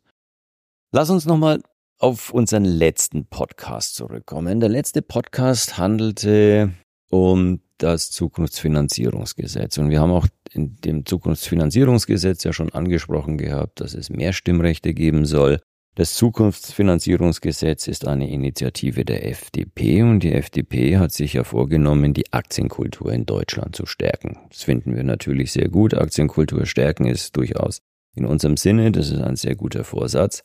Lass 0.93 1.11
uns 1.11 1.27
nochmal 1.27 1.61
auf 1.99 2.33
unseren 2.33 2.65
letzten 2.65 3.27
Podcast 3.27 3.97
zurückkommen. 3.97 4.61
Der 4.61 4.69
letzte 4.69 5.03
Podcast 5.03 5.77
handelte 5.77 6.73
um 7.11 7.61
das 7.79 8.11
Zukunftsfinanzierungsgesetz. 8.11 9.79
Und 9.79 9.91
wir 9.91 10.01
haben 10.01 10.13
auch 10.13 10.27
in 10.53 10.77
dem 10.77 11.07
Zukunftsfinanzierungsgesetz 11.07 12.45
ja 12.45 12.53
schon 12.53 12.73
angesprochen 12.73 13.39
gehabt, 13.39 13.81
dass 13.81 13.95
es 13.95 14.11
mehr 14.11 14.33
Stimmrechte 14.33 14.95
geben 14.95 15.25
soll. 15.25 15.61
Das 15.95 16.15
Zukunftsfinanzierungsgesetz 16.15 17.89
ist 17.89 18.07
eine 18.07 18.31
Initiative 18.31 19.05
der 19.05 19.29
FDP 19.29 20.03
und 20.03 20.21
die 20.21 20.33
FDP 20.33 20.97
hat 20.97 21.11
sich 21.11 21.33
ja 21.33 21.43
vorgenommen, 21.43 22.15
die 22.15 22.33
Aktienkultur 22.33 23.13
in 23.13 23.27
Deutschland 23.27 23.75
zu 23.75 23.85
stärken. 23.85 24.39
Das 24.49 24.63
finden 24.63 24.95
wir 24.95 25.03
natürlich 25.03 25.51
sehr 25.51 25.69
gut. 25.69 25.95
Aktienkultur 25.95 26.67
stärken 26.67 27.07
ist 27.07 27.37
durchaus 27.37 27.81
in 28.15 28.27
unserem 28.27 28.57
Sinne. 28.57 28.93
Das 28.93 29.11
ist 29.11 29.21
ein 29.21 29.35
sehr 29.35 29.57
guter 29.57 29.83
Vorsatz. 29.83 30.45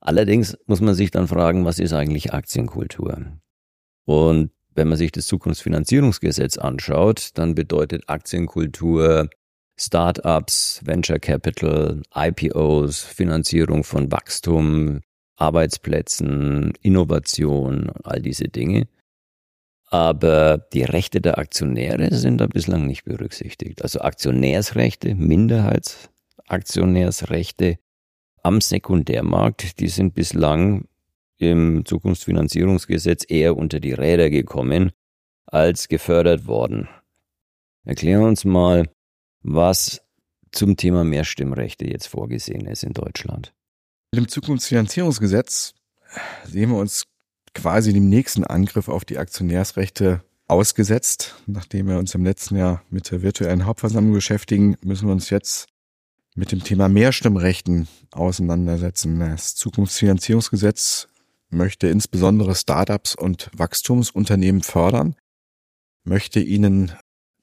Allerdings 0.00 0.56
muss 0.66 0.80
man 0.80 0.94
sich 0.94 1.10
dann 1.10 1.26
fragen, 1.26 1.64
was 1.64 1.80
ist 1.80 1.92
eigentlich 1.92 2.32
Aktienkultur? 2.32 3.38
Und 4.04 4.50
wenn 4.74 4.88
man 4.88 4.98
sich 4.98 5.12
das 5.12 5.26
Zukunftsfinanzierungsgesetz 5.26 6.58
anschaut, 6.58 7.30
dann 7.34 7.54
bedeutet 7.54 8.08
Aktienkultur 8.08 9.28
Startups, 9.76 10.80
Venture 10.84 11.18
Capital, 11.18 12.00
IPOs, 12.14 13.02
Finanzierung 13.02 13.82
von 13.82 14.12
Wachstum, 14.12 15.00
Arbeitsplätzen, 15.36 16.72
Innovation, 16.80 17.90
all 18.04 18.22
diese 18.22 18.44
Dinge. 18.44 18.86
Aber 19.90 20.58
die 20.72 20.84
Rechte 20.84 21.20
der 21.20 21.36
Aktionäre 21.38 22.14
sind 22.14 22.38
da 22.38 22.46
bislang 22.46 22.86
nicht 22.86 23.04
berücksichtigt. 23.04 23.82
Also 23.82 24.00
Aktionärsrechte, 24.00 25.14
Minderheitsaktionärsrechte 25.14 27.76
am 28.42 28.60
Sekundärmarkt, 28.60 29.80
die 29.80 29.88
sind 29.88 30.14
bislang 30.14 30.86
im 31.38 31.84
Zukunftsfinanzierungsgesetz 31.84 33.24
eher 33.28 33.56
unter 33.56 33.80
die 33.80 33.92
Räder 33.92 34.30
gekommen 34.30 34.92
als 35.46 35.88
gefördert 35.88 36.46
worden. 36.46 36.88
Erklär 37.84 38.20
uns 38.20 38.44
mal, 38.44 38.88
was 39.42 40.00
zum 40.52 40.76
Thema 40.76 41.04
Mehrstimmrechte 41.04 41.86
jetzt 41.86 42.06
vorgesehen 42.06 42.66
ist 42.66 42.82
in 42.82 42.92
Deutschland. 42.92 43.52
Mit 44.12 44.24
dem 44.24 44.28
Zukunftsfinanzierungsgesetz 44.28 45.74
sehen 46.44 46.70
wir 46.70 46.78
uns 46.78 47.04
quasi 47.54 47.92
dem 47.92 48.08
nächsten 48.08 48.44
Angriff 48.44 48.88
auf 48.88 49.04
die 49.04 49.18
Aktionärsrechte 49.18 50.22
ausgesetzt. 50.46 51.36
Nachdem 51.46 51.88
wir 51.88 51.98
uns 51.98 52.14
im 52.14 52.24
letzten 52.24 52.56
Jahr 52.56 52.82
mit 52.90 53.10
der 53.10 53.22
virtuellen 53.22 53.66
Hauptversammlung 53.66 54.14
beschäftigen, 54.14 54.76
müssen 54.82 55.08
wir 55.08 55.12
uns 55.12 55.30
jetzt 55.30 55.66
mit 56.34 56.52
dem 56.52 56.62
Thema 56.62 56.88
Mehrstimmrechten 56.88 57.88
auseinandersetzen. 58.10 59.18
Das 59.20 59.54
Zukunftsfinanzierungsgesetz 59.54 61.08
möchte 61.50 61.88
insbesondere 61.88 62.54
Startups 62.54 63.14
und 63.14 63.50
Wachstumsunternehmen 63.56 64.62
fördern, 64.62 65.16
möchte 66.04 66.40
ihnen 66.40 66.92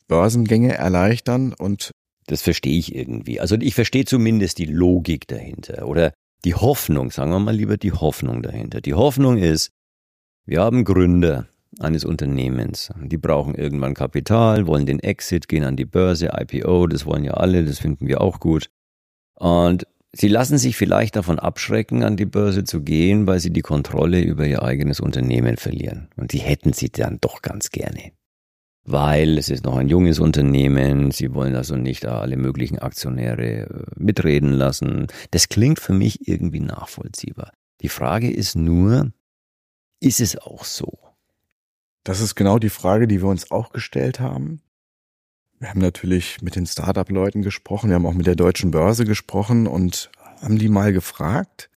Börsengänge 0.07 0.73
erleichtern 0.73 1.53
und 1.53 1.91
das 2.27 2.41
verstehe 2.41 2.77
ich 2.77 2.95
irgendwie. 2.95 3.39
Also 3.39 3.55
ich 3.55 3.75
verstehe 3.75 4.05
zumindest 4.05 4.57
die 4.57 4.65
Logik 4.65 5.27
dahinter 5.27 5.87
oder 5.87 6.13
die 6.43 6.55
Hoffnung, 6.55 7.11
sagen 7.11 7.31
wir 7.31 7.39
mal 7.39 7.55
lieber 7.55 7.77
die 7.77 7.91
Hoffnung 7.91 8.41
dahinter. 8.41 8.81
Die 8.81 8.93
Hoffnung 8.93 9.37
ist, 9.37 9.69
wir 10.45 10.61
haben 10.61 10.83
Gründer 10.85 11.47
eines 11.79 12.03
Unternehmens, 12.03 12.91
die 13.01 13.17
brauchen 13.17 13.55
irgendwann 13.55 13.93
Kapital, 13.93 14.67
wollen 14.67 14.85
den 14.85 14.99
Exit, 14.99 15.47
gehen 15.47 15.63
an 15.63 15.77
die 15.77 15.85
Börse, 15.85 16.31
IPO, 16.37 16.87
das 16.87 17.05
wollen 17.05 17.23
ja 17.23 17.33
alle, 17.35 17.63
das 17.63 17.79
finden 17.79 18.07
wir 18.07 18.21
auch 18.21 18.39
gut. 18.39 18.69
Und 19.35 19.87
Sie 20.13 20.27
lassen 20.27 20.57
sich 20.57 20.75
vielleicht 20.75 21.15
davon 21.15 21.39
abschrecken, 21.39 22.03
an 22.03 22.17
die 22.17 22.25
Börse 22.25 22.65
zu 22.65 22.81
gehen, 22.81 23.27
weil 23.27 23.39
sie 23.39 23.51
die 23.51 23.61
Kontrolle 23.61 24.21
über 24.21 24.45
ihr 24.45 24.61
eigenes 24.61 24.99
Unternehmen 24.99 25.55
verlieren. 25.55 26.09
Und 26.17 26.33
die 26.33 26.39
hätten 26.39 26.73
sie 26.73 26.89
dann 26.89 27.19
doch 27.21 27.41
ganz 27.41 27.69
gerne. 27.69 28.11
Weil 28.83 29.37
es 29.37 29.49
ist 29.49 29.63
noch 29.63 29.77
ein 29.77 29.87
junges 29.87 30.19
Unternehmen, 30.19 31.11
sie 31.11 31.33
wollen 31.33 31.55
also 31.55 31.75
nicht 31.75 32.05
alle 32.05 32.35
möglichen 32.35 32.79
Aktionäre 32.79 33.69
äh, 33.69 33.83
mitreden 33.95 34.51
lassen. 34.51 35.07
Das 35.29 35.49
klingt 35.49 35.79
für 35.79 35.93
mich 35.93 36.27
irgendwie 36.27 36.59
nachvollziehbar. 36.59 37.53
Die 37.81 37.89
Frage 37.89 38.31
ist 38.31 38.55
nur, 38.55 39.11
ist 40.01 40.19
es 40.19 40.35
auch 40.37 40.65
so? 40.65 40.97
Das 42.03 42.19
ist 42.19 42.35
genau 42.35 42.57
die 42.57 42.69
Frage, 42.69 43.07
die 43.07 43.21
wir 43.21 43.29
uns 43.29 43.51
auch 43.51 43.71
gestellt 43.71 44.19
haben. 44.19 44.61
Wir 45.61 45.69
haben 45.69 45.79
natürlich 45.79 46.41
mit 46.41 46.55
den 46.55 46.65
Startup-Leuten 46.65 47.43
gesprochen, 47.43 47.91
wir 47.91 47.95
haben 47.95 48.07
auch 48.07 48.15
mit 48.15 48.25
der 48.25 48.35
deutschen 48.35 48.71
Börse 48.71 49.05
gesprochen 49.05 49.67
und 49.67 50.09
haben 50.41 50.57
die 50.57 50.69
mal 50.69 50.91
gefragt, 50.91 51.69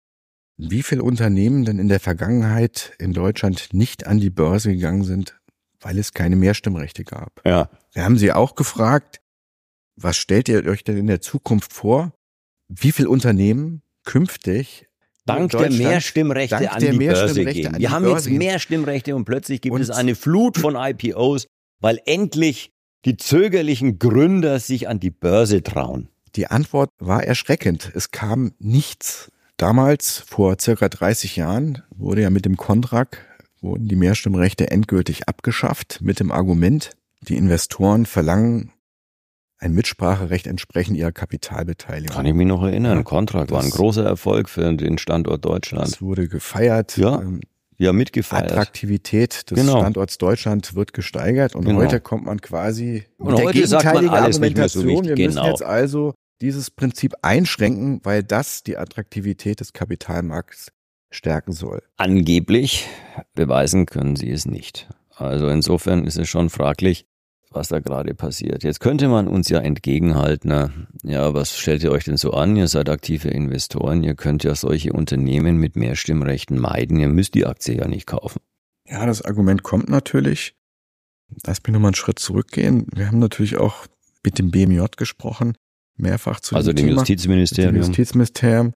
wie 0.55 0.83
viele 0.83 1.03
Unternehmen 1.03 1.65
denn 1.65 1.79
in 1.79 1.89
der 1.89 1.99
Vergangenheit 1.99 2.93
in 2.97 3.11
Deutschland 3.11 3.73
nicht 3.73 4.07
an 4.07 4.21
die 4.21 4.29
Börse 4.29 4.71
gegangen 4.71 5.03
sind, 5.03 5.37
weil 5.81 5.97
es 5.97 6.13
keine 6.13 6.37
Mehrstimmrechte 6.37 7.03
gab. 7.03 7.41
Ja. 7.45 7.69
Wir 7.91 8.05
haben 8.05 8.17
sie 8.17 8.31
auch 8.31 8.55
gefragt, 8.55 9.19
was 9.97 10.15
stellt 10.15 10.47
ihr 10.47 10.65
euch 10.65 10.85
denn 10.85 10.95
in 10.95 11.07
der 11.07 11.19
Zukunft 11.19 11.73
vor? 11.73 12.13
Wie 12.69 12.93
viele 12.93 13.09
Unternehmen 13.09 13.81
künftig 14.05 14.87
Dank 15.25 15.51
der 15.51 15.69
Mehrstimmrechte 15.69 16.55
dank 16.55 16.73
an 16.73 16.79
der 16.79 16.91
die 16.93 16.99
Börse 16.99 17.43
gehen. 17.43 17.75
Wir 17.77 17.91
haben 17.91 18.03
Börse 18.03 18.29
jetzt 18.29 18.39
Mehrstimmrechte 18.39 19.13
und 19.13 19.25
plötzlich 19.25 19.59
gibt 19.59 19.75
und 19.75 19.81
es 19.81 19.89
eine 19.89 20.15
Flut 20.15 20.57
von 20.57 20.75
IPOs, 20.77 21.47
weil 21.81 21.99
endlich 22.05 22.73
die 23.05 23.17
zögerlichen 23.17 23.99
Gründer 23.99 24.59
sich 24.59 24.87
an 24.87 24.99
die 24.99 25.11
Börse 25.11 25.63
trauen? 25.63 26.09
Die 26.35 26.47
Antwort 26.47 26.89
war 26.99 27.23
erschreckend. 27.23 27.91
Es 27.93 28.11
kam 28.11 28.53
nichts. 28.59 29.31
Damals, 29.57 30.23
vor 30.27 30.57
circa 30.59 30.89
30 30.89 31.35
Jahren, 31.35 31.83
wurde 31.95 32.23
ja 32.23 32.29
mit 32.29 32.45
dem 32.45 32.57
Kontrak, 32.57 33.25
wurden 33.61 33.87
die 33.87 33.95
Mehrstimmrechte 33.95 34.71
endgültig 34.71 35.27
abgeschafft 35.27 35.99
mit 36.01 36.19
dem 36.19 36.31
Argument, 36.31 36.91
die 37.21 37.37
Investoren 37.37 38.05
verlangen 38.05 38.73
ein 39.63 39.73
Mitspracherecht 39.73 40.45
entsprechend 40.45 40.97
ihrer 40.97 41.13
Kapitalbeteiligung. 41.13 42.13
Kann 42.13 42.25
ich 42.25 42.33
mich 42.33 42.47
noch 42.47 42.63
erinnern. 42.63 43.03
Kontrakt 43.05 43.49
war 43.51 43.63
ein 43.63 43.69
großer 43.69 44.03
Erfolg 44.03 44.49
für 44.49 44.73
den 44.75 44.97
Standort 44.97 45.45
Deutschland. 45.45 45.87
Es 45.87 46.01
wurde 46.01 46.27
gefeiert. 46.27 46.97
Ja. 46.97 47.23
Ja 47.83 47.93
mitgefeiert. 47.93 48.51
Attraktivität 48.51 49.51
des 49.51 49.59
genau. 49.59 49.79
Standorts 49.79 50.17
Deutschland 50.17 50.75
wird 50.75 50.93
gesteigert 50.93 51.55
und 51.55 51.65
genau. 51.65 51.79
heute 51.79 51.99
kommt 51.99 52.25
man 52.25 52.39
quasi 52.41 53.05
und 53.17 53.31
mit 53.31 53.39
der 53.39 53.51
gegenteiligen 53.51 54.09
Argumentation. 54.09 55.03
So 55.03 55.03
wir 55.03 55.15
genau. 55.15 55.41
müssen 55.41 55.45
jetzt 55.45 55.63
also 55.63 56.13
dieses 56.41 56.71
Prinzip 56.71 57.13
einschränken, 57.21 57.99
weil 58.03 58.23
das 58.23 58.63
die 58.63 58.77
Attraktivität 58.77 59.59
des 59.59 59.73
Kapitalmarkts 59.73 60.71
stärken 61.11 61.51
soll. 61.51 61.81
Angeblich 61.97 62.87
beweisen 63.33 63.85
können 63.85 64.15
sie 64.15 64.31
es 64.31 64.45
nicht. 64.45 64.89
Also 65.09 65.47
insofern 65.47 66.05
ist 66.05 66.17
es 66.17 66.27
schon 66.27 66.49
fraglich, 66.49 67.05
was 67.53 67.69
da 67.69 67.79
gerade 67.79 68.13
passiert. 68.13 68.63
Jetzt 68.63 68.79
könnte 68.79 69.07
man 69.07 69.27
uns 69.27 69.49
ja 69.49 69.59
entgegenhalten, 69.59 70.87
ja, 71.03 71.33
was 71.33 71.57
stellt 71.57 71.83
ihr 71.83 71.91
euch 71.91 72.05
denn 72.05 72.17
so 72.17 72.31
an? 72.31 72.55
Ihr 72.55 72.67
seid 72.67 72.89
aktive 72.89 73.29
Investoren, 73.29 74.03
ihr 74.03 74.15
könnt 74.15 74.43
ja 74.43 74.55
solche 74.55 74.93
Unternehmen 74.93 75.57
mit 75.57 75.75
mehr 75.75 75.95
Stimmrechten 75.95 76.59
meiden, 76.59 76.99
ihr 76.99 77.09
müsst 77.09 77.35
die 77.35 77.45
Aktie 77.45 77.77
ja 77.77 77.87
nicht 77.87 78.07
kaufen. 78.07 78.41
Ja, 78.87 79.05
das 79.05 79.21
Argument 79.21 79.63
kommt 79.63 79.89
natürlich. 79.89 80.55
Lass 81.45 81.63
mich 81.63 81.73
nochmal 81.73 81.89
einen 81.89 81.95
Schritt 81.95 82.19
zurückgehen. 82.19 82.85
Wir 82.93 83.07
haben 83.07 83.19
natürlich 83.19 83.57
auch 83.57 83.87
mit 84.23 84.39
dem 84.39 84.51
BMJ 84.51 84.83
gesprochen, 84.97 85.57
mehrfach 85.95 86.39
zu 86.39 86.55
Also 86.55 86.73
dem, 86.73 86.87
dem 86.87 86.95
Justizministerium. 86.95 87.73
Dem 87.73 87.81
Justizministerium. 87.83 88.73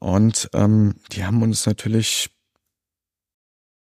Und 0.00 0.48
ähm, 0.54 0.96
die 1.12 1.24
haben 1.24 1.42
uns 1.42 1.66
natürlich 1.66 2.30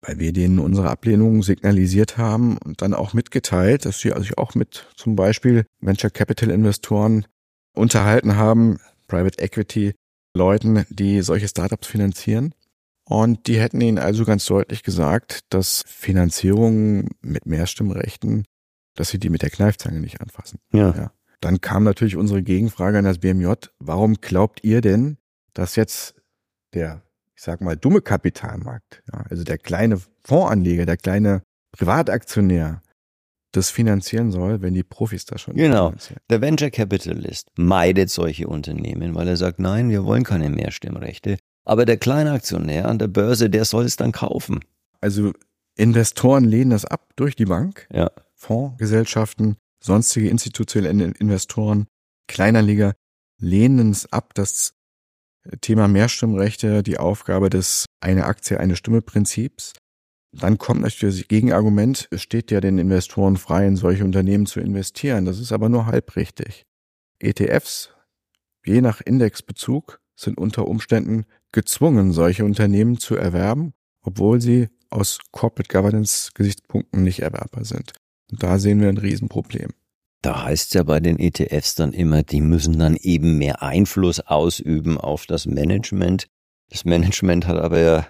weil 0.01 0.19
wir 0.19 0.33
denen 0.33 0.59
unsere 0.59 0.89
Ablehnung 0.89 1.43
signalisiert 1.43 2.17
haben 2.17 2.57
und 2.57 2.81
dann 2.81 2.93
auch 2.93 3.13
mitgeteilt, 3.13 3.85
dass 3.85 3.99
sie 3.99 4.13
sich 4.17 4.37
auch 4.37 4.55
mit 4.55 4.87
zum 4.95 5.15
Beispiel 5.15 5.65
Venture 5.81 6.09
Capital 6.09 6.49
Investoren 6.49 7.25
unterhalten 7.73 8.35
haben, 8.35 8.79
Private 9.07 9.43
Equity 9.43 9.93
Leuten, 10.35 10.85
die 10.89 11.21
solche 11.21 11.47
Startups 11.47 11.87
finanzieren. 11.87 12.53
Und 13.03 13.47
die 13.47 13.59
hätten 13.59 13.81
ihnen 13.81 13.97
also 13.97 14.23
ganz 14.23 14.45
deutlich 14.45 14.83
gesagt, 14.83 15.39
dass 15.49 15.83
Finanzierungen 15.87 17.09
mit 17.21 17.47
Mehrstimmrechten, 17.47 18.45
dass 18.95 19.09
sie 19.09 19.17
die 19.17 19.29
mit 19.29 19.41
der 19.41 19.49
Kneifzange 19.49 19.99
nicht 19.99 20.21
anfassen. 20.21 20.59
Ja. 20.71 20.93
ja. 20.95 21.11
Dann 21.41 21.59
kam 21.59 21.83
natürlich 21.83 22.15
unsere 22.15 22.43
Gegenfrage 22.43 22.99
an 22.99 23.05
das 23.05 23.17
BMJ. 23.17 23.53
Warum 23.79 24.15
glaubt 24.15 24.63
ihr 24.63 24.81
denn, 24.81 25.17
dass 25.53 25.75
jetzt 25.75 26.15
der, 26.73 27.01
ich 27.39 27.45
sag 27.45 27.61
mal, 27.61 27.77
dumme 27.77 28.01
Kapitalmarkt, 28.01 29.01
ja, 29.13 29.23
also 29.29 29.45
der 29.45 29.57
kleine 29.57 29.97
Fondsanleger, 30.25 30.85
der 30.85 30.97
kleine 30.97 31.41
Privataktionär, 31.71 32.81
das 33.53 33.69
finanzieren 33.69 34.29
soll, 34.29 34.61
wenn 34.61 34.73
die 34.73 34.83
Profis 34.83 35.23
das 35.23 35.39
schon 35.39 35.55
Genau. 35.55 35.87
Finanzieren. 35.87 36.19
Der 36.29 36.41
Venture 36.41 36.69
Capitalist 36.69 37.47
meidet 37.55 38.09
solche 38.09 38.49
Unternehmen, 38.49 39.15
weil 39.15 39.29
er 39.29 39.37
sagt, 39.37 39.57
nein, 39.59 39.89
wir 39.89 40.03
wollen 40.03 40.25
keine 40.25 40.49
Mehrstimmrechte. 40.49 41.37
Aber 41.63 41.85
der 41.85 41.95
kleine 41.95 42.33
Aktionär 42.33 42.89
an 42.89 42.99
der 42.99 43.07
Börse, 43.07 43.49
der 43.49 43.63
soll 43.63 43.85
es 43.85 43.95
dann 43.95 44.11
kaufen. 44.11 44.59
Also 44.99 45.31
Investoren 45.77 46.43
lehnen 46.43 46.71
das 46.71 46.83
ab 46.83 47.07
durch 47.15 47.37
die 47.37 47.45
Bank. 47.45 47.87
Ja. 47.93 48.11
Fondsgesellschaften, 48.35 49.55
sonstige 49.81 50.27
institutionelle 50.29 51.13
Investoren, 51.17 51.87
Kleinanleger 52.27 52.95
lehnen 53.39 53.91
es 53.91 54.11
ab, 54.11 54.33
das 54.33 54.73
Thema 55.61 55.87
Mehrstimmrechte, 55.87 56.83
die 56.83 56.97
Aufgabe 56.97 57.49
des 57.49 57.85
eine 58.01 58.25
Aktie, 58.25 58.59
eine 58.59 58.75
Stimme 58.75 59.01
Prinzips. 59.01 59.73
Dann 60.31 60.57
kommt 60.57 60.81
natürlich 60.81 61.21
das 61.21 61.27
Gegenargument, 61.27 62.07
es 62.11 62.21
steht 62.21 62.51
ja 62.51 62.61
den 62.61 62.77
Investoren 62.77 63.37
frei, 63.37 63.65
in 63.65 63.75
solche 63.75 64.03
Unternehmen 64.03 64.45
zu 64.45 64.59
investieren. 64.59 65.25
Das 65.25 65.39
ist 65.39 65.51
aber 65.51 65.69
nur 65.69 65.87
halb 65.87 66.15
richtig. 66.15 66.65
ETFs, 67.19 67.89
je 68.65 68.81
nach 68.81 69.01
Indexbezug, 69.01 69.99
sind 70.15 70.37
unter 70.37 70.67
Umständen 70.67 71.25
gezwungen, 71.51 72.11
solche 72.11 72.45
Unternehmen 72.45 72.97
zu 72.97 73.15
erwerben, 73.15 73.73
obwohl 74.01 74.41
sie 74.41 74.69
aus 74.89 75.19
Corporate 75.31 75.73
Governance 75.73 76.31
Gesichtspunkten 76.33 77.03
nicht 77.03 77.19
erwerbbar 77.21 77.65
sind. 77.65 77.93
Und 78.31 78.43
da 78.43 78.59
sehen 78.59 78.81
wir 78.81 78.89
ein 78.89 78.97
Riesenproblem. 78.97 79.71
Da 80.21 80.43
heißt 80.43 80.67
es 80.67 80.73
ja 80.73 80.83
bei 80.83 80.99
den 80.99 81.17
ETFs 81.17 81.75
dann 81.75 81.93
immer, 81.93 82.23
die 82.23 82.41
müssen 82.41 82.77
dann 82.77 82.95
eben 82.95 83.37
mehr 83.37 83.61
Einfluss 83.61 84.19
ausüben 84.19 84.97
auf 84.97 85.25
das 85.25 85.45
Management. 85.45 86.27
Das 86.69 86.83
Management 86.83 87.47
hat 87.47 87.57
aber 87.57 87.79
ja 87.79 88.07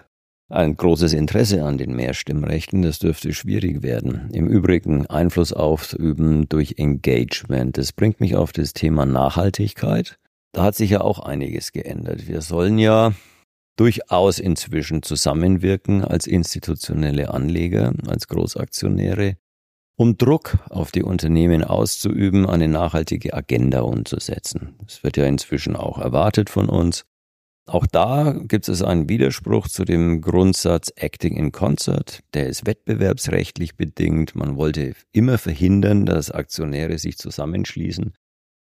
ein 0.48 0.76
großes 0.76 1.12
Interesse 1.12 1.64
an 1.64 1.78
den 1.78 1.94
Mehrstimmrechten. 1.94 2.82
Das 2.82 2.98
dürfte 2.98 3.32
schwierig 3.32 3.82
werden. 3.82 4.28
Im 4.32 4.48
Übrigen 4.48 5.06
Einfluss 5.06 5.52
ausüben 5.52 6.48
durch 6.48 6.74
Engagement. 6.78 7.78
Das 7.78 7.92
bringt 7.92 8.20
mich 8.20 8.34
auf 8.34 8.52
das 8.52 8.72
Thema 8.72 9.06
Nachhaltigkeit. 9.06 10.18
Da 10.52 10.64
hat 10.64 10.74
sich 10.74 10.90
ja 10.90 11.02
auch 11.02 11.20
einiges 11.20 11.70
geändert. 11.70 12.26
Wir 12.26 12.42
sollen 12.42 12.78
ja 12.78 13.12
durchaus 13.76 14.40
inzwischen 14.40 15.04
zusammenwirken 15.04 16.04
als 16.04 16.26
institutionelle 16.26 17.32
Anleger, 17.32 17.94
als 18.08 18.26
Großaktionäre 18.26 19.36
um 20.00 20.16
Druck 20.16 20.56
auf 20.70 20.92
die 20.92 21.02
Unternehmen 21.02 21.62
auszuüben, 21.62 22.46
eine 22.46 22.68
nachhaltige 22.68 23.34
Agenda 23.34 23.82
umzusetzen. 23.82 24.74
Das 24.82 25.04
wird 25.04 25.18
ja 25.18 25.26
inzwischen 25.26 25.76
auch 25.76 25.98
erwartet 25.98 26.48
von 26.48 26.70
uns. 26.70 27.04
Auch 27.66 27.86
da 27.86 28.32
gibt 28.32 28.70
es 28.70 28.80
einen 28.80 29.10
Widerspruch 29.10 29.68
zu 29.68 29.84
dem 29.84 30.22
Grundsatz 30.22 30.90
Acting 30.96 31.36
in 31.36 31.52
Concert. 31.52 32.20
Der 32.32 32.46
ist 32.46 32.64
wettbewerbsrechtlich 32.64 33.76
bedingt. 33.76 34.34
Man 34.34 34.56
wollte 34.56 34.94
immer 35.12 35.36
verhindern, 35.36 36.06
dass 36.06 36.30
Aktionäre 36.30 36.96
sich 36.96 37.18
zusammenschließen 37.18 38.14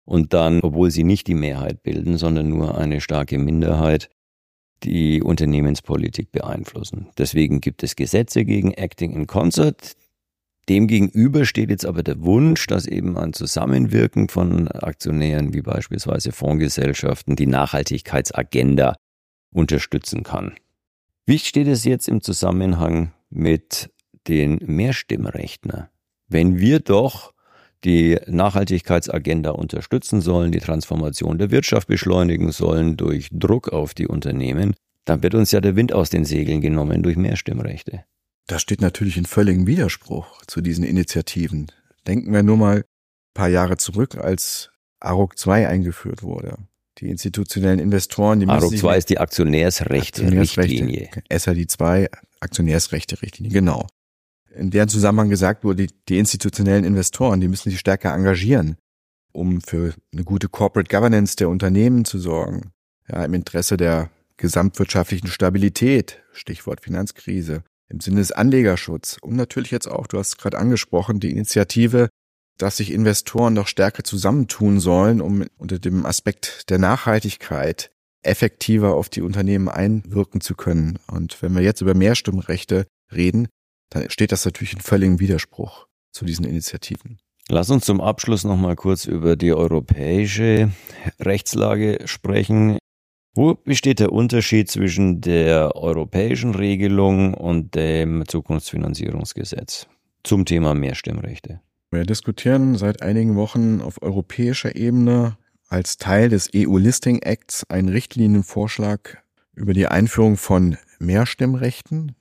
und 0.04 0.34
dann, 0.34 0.60
obwohl 0.62 0.90
sie 0.90 1.04
nicht 1.04 1.28
die 1.28 1.34
Mehrheit 1.34 1.84
bilden, 1.84 2.18
sondern 2.18 2.48
nur 2.48 2.76
eine 2.76 3.00
starke 3.00 3.38
Minderheit, 3.38 4.08
die 4.82 5.22
Unternehmenspolitik 5.22 6.32
beeinflussen. 6.32 7.06
Deswegen 7.18 7.60
gibt 7.60 7.84
es 7.84 7.94
Gesetze 7.94 8.44
gegen 8.44 8.72
Acting 8.72 9.12
in 9.12 9.28
Concert. 9.28 9.94
Demgegenüber 10.70 11.46
steht 11.46 11.68
jetzt 11.70 11.84
aber 11.84 12.04
der 12.04 12.22
Wunsch, 12.22 12.68
dass 12.68 12.86
eben 12.86 13.18
ein 13.18 13.32
Zusammenwirken 13.32 14.28
von 14.28 14.68
Aktionären 14.68 15.52
wie 15.52 15.62
beispielsweise 15.62 16.30
Fondsgesellschaften 16.30 17.34
die 17.34 17.48
Nachhaltigkeitsagenda 17.48 18.94
unterstützen 19.52 20.22
kann. 20.22 20.54
Wie 21.26 21.40
steht 21.40 21.66
es 21.66 21.84
jetzt 21.84 22.06
im 22.06 22.20
Zusammenhang 22.20 23.12
mit 23.30 23.90
den 24.28 24.60
Mehrstimmrechten? 24.64 25.88
Wenn 26.28 26.60
wir 26.60 26.78
doch 26.78 27.34
die 27.82 28.20
Nachhaltigkeitsagenda 28.28 29.50
unterstützen 29.50 30.20
sollen, 30.20 30.52
die 30.52 30.60
Transformation 30.60 31.38
der 31.38 31.50
Wirtschaft 31.50 31.88
beschleunigen 31.88 32.52
sollen 32.52 32.96
durch 32.96 33.28
Druck 33.32 33.70
auf 33.72 33.92
die 33.92 34.06
Unternehmen, 34.06 34.74
dann 35.04 35.24
wird 35.24 35.34
uns 35.34 35.50
ja 35.50 35.60
der 35.60 35.74
Wind 35.74 35.92
aus 35.92 36.10
den 36.10 36.24
Segeln 36.24 36.60
genommen 36.60 37.02
durch 37.02 37.16
Mehrstimmrechte. 37.16 38.04
Das 38.50 38.62
steht 38.62 38.80
natürlich 38.80 39.16
in 39.16 39.26
völligem 39.26 39.68
Widerspruch 39.68 40.42
zu 40.48 40.60
diesen 40.60 40.82
Initiativen. 40.82 41.70
Denken 42.08 42.32
wir 42.32 42.42
nur 42.42 42.56
mal 42.56 42.78
ein 42.78 42.84
paar 43.32 43.48
Jahre 43.48 43.76
zurück, 43.76 44.16
als 44.16 44.72
ARUG 44.98 45.38
2 45.38 45.68
eingeführt 45.68 46.24
wurde. 46.24 46.58
Die 46.98 47.10
institutionellen 47.10 47.78
Investoren, 47.78 48.40
die 48.40 48.48
ARUG 48.48 48.76
2 48.76 48.98
ist 48.98 49.08
die 49.08 49.18
Aktionärsrechte, 49.18 50.22
Aktionärsrechte 50.22 50.82
Richtlinie. 50.82 51.10
SRD 51.28 51.70
2, 51.70 52.10
Aktionärsrechte 52.40 53.22
Richtlinie, 53.22 53.52
genau. 53.52 53.86
In 54.52 54.70
deren 54.70 54.88
Zusammenhang 54.88 55.30
gesagt 55.30 55.62
wurde, 55.62 55.86
die, 55.86 55.94
die 56.08 56.18
institutionellen 56.18 56.82
Investoren, 56.84 57.40
die 57.40 57.46
müssen 57.46 57.70
sich 57.70 57.78
stärker 57.78 58.12
engagieren, 58.12 58.78
um 59.30 59.60
für 59.60 59.94
eine 60.12 60.24
gute 60.24 60.48
Corporate 60.48 60.88
Governance 60.90 61.36
der 61.36 61.50
Unternehmen 61.50 62.04
zu 62.04 62.18
sorgen. 62.18 62.72
Ja, 63.08 63.24
im 63.24 63.34
Interesse 63.34 63.76
der 63.76 64.10
gesamtwirtschaftlichen 64.38 65.28
Stabilität, 65.28 66.20
Stichwort 66.32 66.80
Finanzkrise, 66.80 67.62
im 67.90 68.00
Sinne 68.00 68.18
des 68.18 68.32
Anlegerschutzes 68.32 69.18
und 69.20 69.36
natürlich 69.36 69.70
jetzt 69.70 69.88
auch, 69.88 70.06
du 70.06 70.18
hast 70.18 70.28
es 70.28 70.36
gerade 70.36 70.58
angesprochen, 70.58 71.20
die 71.20 71.30
Initiative, 71.30 72.08
dass 72.58 72.76
sich 72.76 72.92
Investoren 72.92 73.54
noch 73.54 73.66
stärker 73.66 74.04
zusammentun 74.04 74.80
sollen, 74.80 75.20
um 75.20 75.46
unter 75.56 75.78
dem 75.78 76.06
Aspekt 76.06 76.70
der 76.70 76.78
Nachhaltigkeit 76.78 77.90
effektiver 78.22 78.94
auf 78.94 79.08
die 79.08 79.22
Unternehmen 79.22 79.68
einwirken 79.68 80.40
zu 80.40 80.54
können. 80.54 80.98
Und 81.06 81.40
wenn 81.42 81.54
wir 81.54 81.62
jetzt 81.62 81.80
über 81.80 81.94
Mehrstimmrechte 81.94 82.86
reden, 83.12 83.48
dann 83.90 84.10
steht 84.10 84.30
das 84.32 84.44
natürlich 84.44 84.74
in 84.74 84.80
völligem 84.80 85.20
Widerspruch 85.20 85.86
zu 86.12 86.24
diesen 86.24 86.44
Initiativen. 86.44 87.18
Lass 87.48 87.70
uns 87.70 87.84
zum 87.84 88.00
Abschluss 88.00 88.44
noch 88.44 88.56
mal 88.56 88.76
kurz 88.76 89.06
über 89.06 89.36
die 89.36 89.52
europäische 89.52 90.70
Rechtslage 91.18 91.98
sprechen. 92.04 92.78
Wo 93.32 93.54
besteht 93.54 94.00
der 94.00 94.10
Unterschied 94.10 94.68
zwischen 94.68 95.20
der 95.20 95.76
europäischen 95.76 96.52
Regelung 96.52 97.34
und 97.34 97.76
dem 97.76 98.26
Zukunftsfinanzierungsgesetz 98.26 99.86
zum 100.24 100.44
Thema 100.44 100.74
Mehrstimmrechte? 100.74 101.60
Wir 101.92 102.04
diskutieren 102.04 102.76
seit 102.76 103.02
einigen 103.02 103.36
Wochen 103.36 103.82
auf 103.82 104.02
europäischer 104.02 104.74
Ebene 104.74 105.36
als 105.68 105.96
Teil 105.96 106.28
des 106.28 106.50
EU-Listing 106.54 107.22
Acts 107.22 107.62
einen 107.68 107.88
Richtlinienvorschlag 107.88 109.22
über 109.54 109.74
die 109.74 109.86
Einführung 109.86 110.36
von 110.36 110.76
Mehrstimmrechten. 110.98 112.16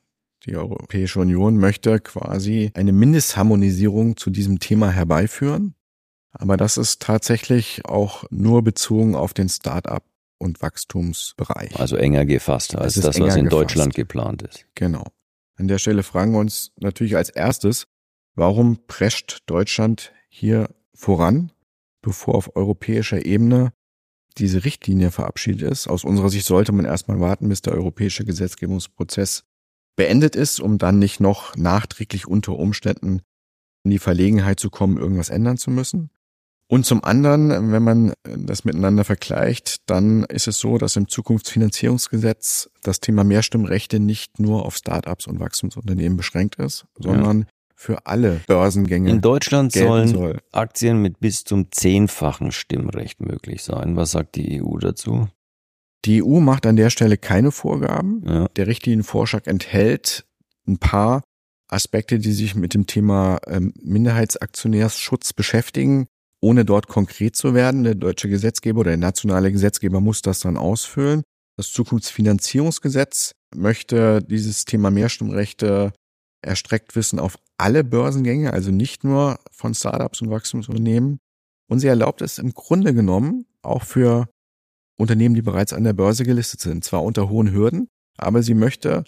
Die 0.46 0.56
Europäische 0.56 1.20
Union 1.20 1.58
möchte 1.58 2.00
quasi 2.00 2.70
eine 2.76 2.92
Mindestharmonisierung 2.92 4.16
zu 4.16 4.30
diesem 4.30 4.60
Thema 4.60 4.92
herbeiführen. 4.92 5.74
Aber 6.32 6.56
das 6.56 6.78
ist 6.78 7.02
tatsächlich 7.02 7.86
auch 7.86 8.26
nur 8.30 8.64
bezogen 8.64 9.16
auf 9.16 9.34
den 9.34 9.50
Start-up 9.50 10.04
und 10.40 10.62
Wachstumsbereich. 10.62 11.80
Also 11.80 11.96
enger 11.96 12.26
gefasst 12.26 12.76
als 12.76 12.96
das, 12.96 13.04
das 13.04 13.20
was 13.20 13.36
in 13.36 13.46
gefasst. 13.46 13.62
Deutschland 13.62 13.94
geplant 13.94 14.42
ist. 14.42 14.66
Genau. 14.76 15.06
An 15.56 15.68
der 15.68 15.78
Stelle 15.78 16.04
fragen 16.04 16.32
wir 16.32 16.40
uns 16.40 16.72
natürlich 16.78 17.18
als 17.18 17.30
erstes, 17.30 17.88
warum 18.34 18.88
prescht 18.88 19.44
Deutschland 19.46 20.14
hier 20.30 20.70
voran, 20.96 21.52
bevor 22.02 22.36
auf 22.36 22.56
europäischer 22.56 23.26
Ebene 23.26 23.74
diese 24.38 24.64
Richtlinie 24.64 25.12
verabschiedet 25.12 25.70
ist? 25.70 25.88
Aus 25.88 26.06
unserer 26.06 26.30
Sicht 26.30 26.46
sollte 26.46 26.72
man 26.72 26.86
erstmal 26.86 27.20
warten, 27.20 27.50
bis 27.50 27.62
der 27.62 27.74
europäische 27.74 28.24
Gesetzgebungsprozess 28.24 29.44
beendet 29.98 30.38
ist, 30.38 30.62
um 30.62 30.78
dann 30.78 30.98
nicht 30.98 31.20
noch 31.20 31.58
nachträglich 31.58 32.26
unter 32.26 32.58
Umständen 32.58 33.22
in 33.84 33.92
die 33.92 34.00
Verlegenheit 34.00 34.60
zu 34.60 34.70
kommen, 34.70 34.98
irgendwas 34.98 35.30
ändern 35.30 35.58
zu 35.58 35.72
müssen. 35.72 36.10
Und 36.72 36.86
zum 36.86 37.04
anderen, 37.04 37.72
wenn 37.72 37.82
man 37.82 38.14
das 38.24 38.64
miteinander 38.64 39.04
vergleicht, 39.04 39.90
dann 39.90 40.24
ist 40.26 40.48
es 40.48 40.60
so, 40.60 40.78
dass 40.78 40.96
im 40.98 41.08
Zukunftsfinanzierungsgesetz 41.08 42.70
das 42.84 43.00
Thema 43.00 43.24
Mehrstimmrechte 43.24 44.00
nicht 44.00 44.40
nur 44.40 44.68
auf 44.68 44.76
Startups 44.76 45.26
und 45.26 45.40
Wachstumsunternehmen 45.40 46.16
beschränkt 46.16 46.58
ist, 46.58 46.86
sondern 46.96 47.40
ja. 47.40 47.46
für 47.76 48.06
alle 48.06 48.42
Börsengänge. 48.46 49.10
In 49.10 49.22
Deutschland 49.22 49.72
sollen 49.72 50.10
soll. 50.10 50.42
Aktien 50.52 51.02
mit 51.02 51.20
bis 51.20 51.44
zum 51.44 51.72
zehnfachen 51.72 52.52
Stimmrecht 52.52 53.20
möglich 53.20 53.64
sein. 53.64 53.96
Was 53.96 54.12
sagt 54.12 54.36
die 54.36 54.62
EU 54.62 54.78
dazu? 54.78 55.28
Die 56.06 56.22
EU 56.24 56.40
macht 56.40 56.68
an 56.68 56.76
der 56.76 56.92
Stelle 56.92 57.18
keine 57.18 57.52
Vorgaben. 57.52 58.22
Ja. 58.28 58.48
Der 58.50 58.68
Richtlinienvorschlag 58.68 59.48
enthält 59.48 60.28
ein 60.68 60.78
paar 60.78 61.24
Aspekte, 61.68 62.20
die 62.20 62.32
sich 62.32 62.54
mit 62.54 62.76
dem 62.76 62.86
Thema 62.86 63.40
ähm, 63.48 63.74
Minderheitsaktionärsschutz 63.82 65.34
beschäftigen 65.34 66.06
ohne 66.42 66.66
dort 66.66 66.88
konkret 66.88 67.36
zu 67.36 67.54
werden. 67.54 67.84
Der 67.84 67.96
deutsche 67.96 68.30
Gesetzgeber 68.30 68.82
oder 68.82 68.92
der 68.92 68.98
nationale 68.98 69.52
Gesetzgeber 69.52 70.02
muss 70.02 70.22
das 70.22 70.40
dann 70.40 70.58
ausfüllen. 70.58 71.24
Das 71.58 71.72
Zukunftsfinanzierungsgesetz 71.72 73.34
möchte 73.56 74.22
dieses 74.22 74.66
Thema 74.66 74.92
Mehrstimmrechte 74.92 75.92
erstreckt 76.42 76.96
wissen 76.96 77.20
auf 77.20 77.38
alle 77.58 77.84
Börsengänge, 77.84 78.54
also 78.54 78.72
nicht 78.72 79.04
nur 79.04 79.40
von 79.52 79.74
Startups 79.74 80.22
und 80.22 80.30
Wachstumsunternehmen. 80.30 81.20
Und 81.70 81.80
sie 81.80 81.88
erlaubt 81.88 82.22
es 82.22 82.38
im 82.38 82.54
Grunde 82.54 82.94
genommen 82.94 83.46
auch 83.62 83.84
für 83.84 84.30
Unternehmen, 84.98 85.36
die 85.36 85.42
bereits 85.42 85.74
an 85.74 85.84
der 85.84 85.94
Börse 85.94 86.24
gelistet 86.24 86.62
sind, 86.62 86.84
zwar 86.84 87.04
unter 87.04 87.30
hohen 87.30 87.52
Hürden, 87.52 87.88
aber 88.18 88.44
sie 88.44 88.54
möchte 88.54 89.04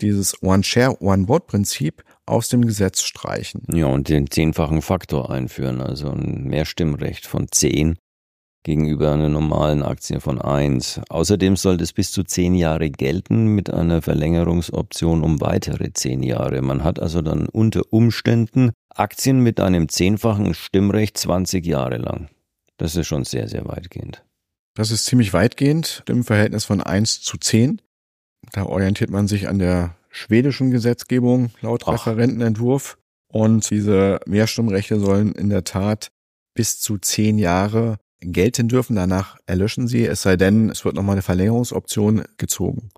dieses 0.00 0.42
One 0.42 0.64
Share, 0.64 1.00
One 1.02 1.26
Vote 1.26 1.46
Prinzip 1.46 2.02
aus 2.30 2.48
dem 2.48 2.66
Gesetz 2.66 3.02
streichen. 3.02 3.62
Ja, 3.72 3.86
und 3.86 4.08
den 4.08 4.30
zehnfachen 4.30 4.82
Faktor 4.82 5.30
einführen, 5.30 5.80
also 5.80 6.10
ein 6.10 6.44
Mehrstimmrecht 6.44 7.26
von 7.26 7.48
zehn 7.50 7.96
gegenüber 8.62 9.12
einer 9.12 9.28
normalen 9.28 9.82
Aktie 9.82 10.20
von 10.20 10.40
eins. 10.40 11.00
Außerdem 11.08 11.56
soll 11.56 11.76
das 11.76 11.92
bis 11.92 12.12
zu 12.12 12.24
zehn 12.24 12.54
Jahre 12.54 12.90
gelten 12.90 13.46
mit 13.46 13.72
einer 13.72 14.02
Verlängerungsoption 14.02 15.22
um 15.22 15.40
weitere 15.40 15.92
zehn 15.92 16.22
Jahre. 16.22 16.60
Man 16.60 16.84
hat 16.84 17.00
also 17.00 17.22
dann 17.22 17.46
unter 17.46 17.82
Umständen 17.90 18.72
Aktien 18.94 19.40
mit 19.40 19.60
einem 19.60 19.88
zehnfachen 19.88 20.52
Stimmrecht 20.54 21.16
20 21.16 21.64
Jahre 21.64 21.96
lang. 21.96 22.28
Das 22.76 22.96
ist 22.96 23.06
schon 23.06 23.24
sehr, 23.24 23.48
sehr 23.48 23.66
weitgehend. 23.66 24.24
Das 24.74 24.90
ist 24.90 25.06
ziemlich 25.06 25.32
weitgehend 25.32 26.02
im 26.08 26.24
Verhältnis 26.24 26.64
von 26.64 26.80
eins 26.82 27.20
zu 27.20 27.38
zehn. 27.38 27.80
Da 28.52 28.64
orientiert 28.64 29.10
man 29.10 29.26
sich 29.26 29.48
an 29.48 29.58
der 29.58 29.96
schwedischen 30.10 30.70
Gesetzgebung 30.70 31.50
laut 31.60 31.84
Ach. 31.86 31.92
Referentenentwurf. 32.06 32.98
Und 33.28 33.70
diese 33.70 34.18
Mehrstimmrechte 34.26 34.98
sollen 34.98 35.32
in 35.32 35.50
der 35.50 35.64
Tat 35.64 36.10
bis 36.54 36.80
zu 36.80 36.98
zehn 36.98 37.38
Jahre 37.38 37.98
gelten 38.20 38.68
dürfen. 38.68 38.96
Danach 38.96 39.38
erlöschen 39.46 39.88
sie, 39.88 40.04
es 40.04 40.22
sei 40.22 40.36
denn, 40.36 40.68
es 40.68 40.84
wird 40.84 40.96
nochmal 40.96 41.14
eine 41.14 41.22
Verlängerungsoption 41.22 42.24
gezogen. 42.36 42.90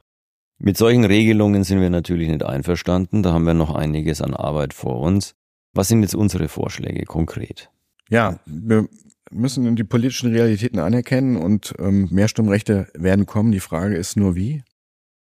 Mit 0.59 0.77
solchen 0.77 1.05
Regelungen 1.05 1.65
sind 1.65 1.81
wir 1.81 1.91
natürlich 1.91 2.29
nicht 2.29 2.45
einverstanden. 2.45 3.23
Da 3.23 3.33
haben 3.33 3.45
wir 3.45 3.55
noch 3.55 3.75
einiges 3.75 4.23
an 4.23 4.35
Arbeit 4.35 4.75
vor 4.75 5.01
uns. 5.01 5.35
Was 5.75 5.89
sind 5.89 6.03
jetzt 6.03 6.15
unsere 6.15 6.49
Vorschläge 6.49 7.05
konkret? 7.05 7.71
Ja, 8.09 8.39
wir 8.47 8.89
müssen 9.31 9.75
die 9.75 9.85
politischen 9.85 10.33
Realitäten 10.33 10.79
anerkennen 10.79 11.37
und 11.37 11.75
ähm, 11.79 12.09
Mehrstimmrechte 12.11 12.89
werden 12.95 13.27
kommen. 13.27 13.53
Die 13.53 13.61
Frage 13.61 13.97
ist 13.97 14.17
nur 14.17 14.37
wie. 14.37 14.63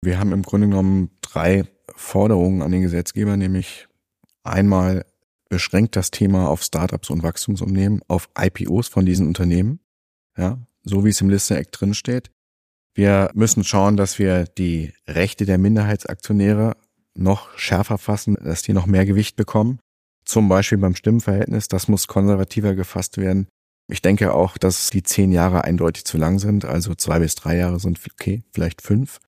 Wir 0.05 0.19
haben 0.19 0.33
im 0.33 0.43
Grunde 0.43 0.67
genommen 0.67 1.11
drei 1.21 1.63
Forderungen 1.95 2.61
an 2.61 2.71
den 2.71 2.81
Gesetzgeber, 2.81 3.37
nämlich 3.37 3.87
einmal 4.43 5.05
beschränkt 5.49 5.95
das 5.95 6.11
Thema 6.11 6.49
auf 6.49 6.63
Startups 6.63 7.09
und 7.09 7.23
Wachstumsunternehmen, 7.23 8.01
auf 8.07 8.29
IPOs 8.37 8.87
von 8.87 9.05
diesen 9.05 9.27
Unternehmen, 9.27 9.79
ja, 10.37 10.57
so 10.83 11.05
wie 11.05 11.09
es 11.09 11.21
im 11.21 11.29
Liste 11.29 11.55
Act 11.55 11.79
drin 11.79 11.93
steht. 11.93 12.31
Wir 12.95 13.31
müssen 13.33 13.63
schauen, 13.63 13.95
dass 13.95 14.19
wir 14.19 14.45
die 14.45 14.93
Rechte 15.07 15.45
der 15.45 15.57
Minderheitsaktionäre 15.57 16.75
noch 17.15 17.57
schärfer 17.57 17.97
fassen, 17.97 18.35
dass 18.43 18.61
die 18.61 18.73
noch 18.73 18.87
mehr 18.87 19.05
Gewicht 19.05 19.35
bekommen. 19.35 19.79
Zum 20.25 20.49
Beispiel 20.49 20.77
beim 20.77 20.95
Stimmenverhältnis, 20.95 21.67
das 21.67 21.87
muss 21.87 22.07
konservativer 22.07 22.75
gefasst 22.75 23.17
werden. 23.17 23.47
Ich 23.87 24.01
denke 24.01 24.33
auch, 24.33 24.57
dass 24.57 24.89
die 24.89 25.03
zehn 25.03 25.31
Jahre 25.31 25.63
eindeutig 25.63 26.05
zu 26.05 26.17
lang 26.17 26.39
sind, 26.39 26.65
also 26.65 26.95
zwei 26.95 27.19
bis 27.19 27.35
drei 27.35 27.57
Jahre 27.57 27.79
sind 27.79 27.99
okay, 28.11 28.43
vielleicht 28.51 28.81
fünf 28.81 29.19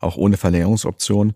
auch 0.00 0.16
ohne 0.16 0.36
Verlängerungsoption. 0.36 1.34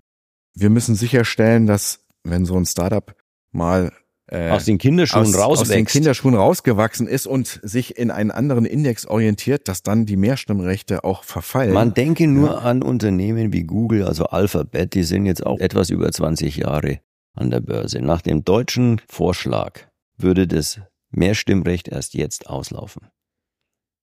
Wir 0.55 0.70
müssen 0.70 0.94
sicherstellen, 0.94 1.66
dass 1.66 2.01
wenn 2.25 2.44
so 2.44 2.57
ein 2.57 2.66
Startup 2.66 3.14
mal 3.53 3.92
äh, 4.31 4.51
aus 4.51 4.64
den 4.64 4.79
Kinderschuhen 4.79 5.35
aus, 5.35 5.61
aus 5.61 5.68
den 5.68 5.87
Kinderschuhen 5.87 6.35
rausgewachsen 6.35 7.09
ist 7.09 7.27
und 7.27 7.61
sich 7.62 7.99
in 7.99 8.11
einen 8.11 8.31
anderen 8.31 8.64
Index 8.64 9.07
orientiert, 9.07 9.66
dass 9.68 9.83
dann 9.83 10.07
die 10.07 10.16
Mehrstimmrechte 10.16 11.05
auch 11.05 11.25
verfallen. 11.25 11.73
Man 11.73 11.94
denke 11.94 12.27
nur 12.29 12.51
ja. 12.51 12.59
an 12.59 12.83
Unternehmen 12.83 13.53
wie 13.53 13.64
Google, 13.64 14.05
also 14.05 14.27
Alphabet, 14.27 14.94
die 14.94 15.03
sind 15.03 15.27
jetzt 15.27 15.44
auch 15.44 15.59
etwas 15.59 15.90
über 15.90 16.11
20 16.11 16.57
Jahre 16.57 17.01
an 17.35 17.51
der 17.51 17.61
Börse. 17.61 18.01
Nach 18.01 18.23
dem 18.23 18.44
deutschen 18.44 19.01
Vorschlag 19.09 19.81
würde 20.16 20.46
das 20.46 20.81
Mehrstimmrecht 21.11 21.88
erst 21.88 22.14
jetzt 22.14 22.49
auslaufen. 22.49 23.09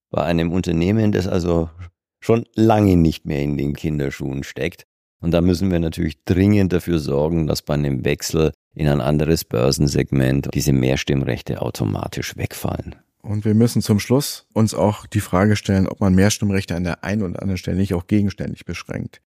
Bei 0.10 0.24
einem 0.24 0.52
Unternehmen, 0.52 1.12
das 1.12 1.28
also 1.28 1.70
schon 2.20 2.46
lange 2.56 2.98
nicht 2.98 3.26
mehr 3.26 3.42
in 3.42 3.58
den 3.58 3.74
Kinderschuhen 3.74 4.44
steckt. 4.44 4.86
Und 5.20 5.32
da 5.32 5.42
müssen 5.42 5.72
wir 5.72 5.80
natürlich 5.80 6.24
dringend 6.26 6.74
dafür 6.74 7.00
sorgen, 7.00 7.48
dass 7.48 7.62
bei 7.62 7.74
einem 7.74 8.06
Wechsel 8.06 8.52
in 8.76 8.88
ein 8.88 9.02
anderes 9.02 9.44
Börsensegment 9.44 10.50
diese 10.54 10.74
Mehrstimmrechte 10.74 11.62
automatisch 11.62 12.38
wegfallen. 12.38 12.96
Und 13.24 13.44
wir 13.44 13.56
müssen 13.56 13.82
zum 13.82 14.00
Schluss 14.00 14.46
uns 14.54 14.74
auch 14.74 15.08
die 15.08 15.20
Frage 15.20 15.56
stellen, 15.56 15.88
ob 15.88 16.00
man 16.00 16.14
Mehrstimmrechte 16.14 16.76
an 16.76 16.84
der 16.84 17.04
einen 17.04 17.24
oder 17.24 17.42
anderen 17.42 17.58
Stelle 17.58 17.78
nicht 17.78 17.94
auch 17.94 18.08
gegenständig 18.08 18.66
beschränkt. 18.66 19.22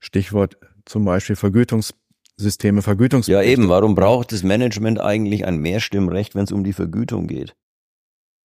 Stichwort 0.00 0.58
zum 0.84 1.04
Beispiel 1.04 1.36
Vergütungssysteme, 1.36 2.82
Vergütungs 2.82 3.26
Ja 3.26 3.42
eben, 3.42 3.68
warum 3.68 3.94
braucht 3.94 4.32
das 4.32 4.42
Management 4.42 5.00
eigentlich 5.00 5.46
ein 5.46 5.56
Mehrstimmrecht, 5.56 6.34
wenn 6.34 6.44
es 6.44 6.52
um 6.52 6.62
die 6.62 6.72
Vergütung 6.72 7.26
geht? 7.26 7.54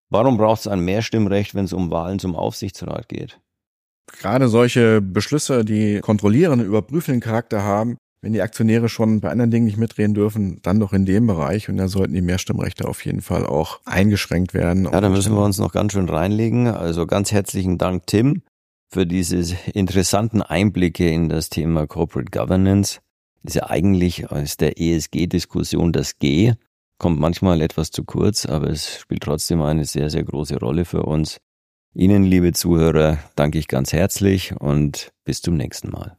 Warum 0.08 0.36
braucht 0.38 0.60
es 0.60 0.68
ein 0.68 0.80
Mehrstimmrecht, 0.80 1.54
wenn 1.54 1.64
es 1.64 1.72
um 1.72 1.90
Wahlen 1.90 2.20
zum 2.20 2.36
Aufsichtsrat 2.36 3.08
geht? 3.08 3.40
Gerade 4.06 4.48
solche 4.48 5.00
Beschlüsse, 5.00 5.64
die 5.64 6.00
kontrollierenden, 6.00 6.66
überprüfenden 6.66 7.20
Charakter 7.20 7.62
haben, 7.62 7.96
wenn 8.22 8.32
die 8.32 8.42
Aktionäre 8.42 8.88
schon 8.88 9.20
bei 9.20 9.30
anderen 9.30 9.50
Dingen 9.50 9.66
nicht 9.66 9.76
mitreden 9.76 10.14
dürfen, 10.14 10.58
dann 10.62 10.80
doch 10.80 10.92
in 10.92 11.06
dem 11.06 11.26
Bereich 11.26 11.68
und 11.68 11.76
da 11.76 11.86
sollten 11.86 12.14
die 12.14 12.22
Mehrstimmrechte 12.22 12.88
auf 12.88 13.04
jeden 13.04 13.20
Fall 13.20 13.46
auch 13.46 13.80
eingeschränkt 13.84 14.54
werden. 14.54 14.88
Ja, 14.90 15.00
da 15.00 15.08
müssen 15.08 15.34
wir 15.34 15.44
uns 15.44 15.58
noch 15.58 15.72
ganz 15.72 15.92
schön 15.92 16.08
reinlegen. 16.08 16.66
Also 16.66 17.06
ganz 17.06 17.30
herzlichen 17.30 17.78
Dank, 17.78 18.06
Tim, 18.06 18.42
für 18.88 19.06
diese 19.06 19.56
interessanten 19.74 20.42
Einblicke 20.42 21.08
in 21.08 21.28
das 21.28 21.50
Thema 21.50 21.86
Corporate 21.86 22.30
Governance. 22.30 23.00
Das 23.42 23.54
ist 23.54 23.60
ja 23.60 23.70
eigentlich 23.70 24.30
aus 24.30 24.56
der 24.56 24.80
ESG-Diskussion 24.80 25.92
das 25.92 26.18
G, 26.18 26.54
kommt 26.98 27.20
manchmal 27.20 27.60
etwas 27.60 27.90
zu 27.90 28.04
kurz, 28.04 28.46
aber 28.46 28.70
es 28.70 28.98
spielt 28.98 29.22
trotzdem 29.22 29.62
eine 29.62 29.84
sehr, 29.84 30.10
sehr 30.10 30.24
große 30.24 30.58
Rolle 30.58 30.84
für 30.84 31.02
uns. 31.02 31.38
Ihnen, 31.94 32.24
liebe 32.24 32.52
Zuhörer, 32.52 33.18
danke 33.36 33.58
ich 33.58 33.68
ganz 33.68 33.92
herzlich 33.92 34.54
und 34.58 35.12
bis 35.24 35.40
zum 35.40 35.56
nächsten 35.56 35.90
Mal. 35.90 36.16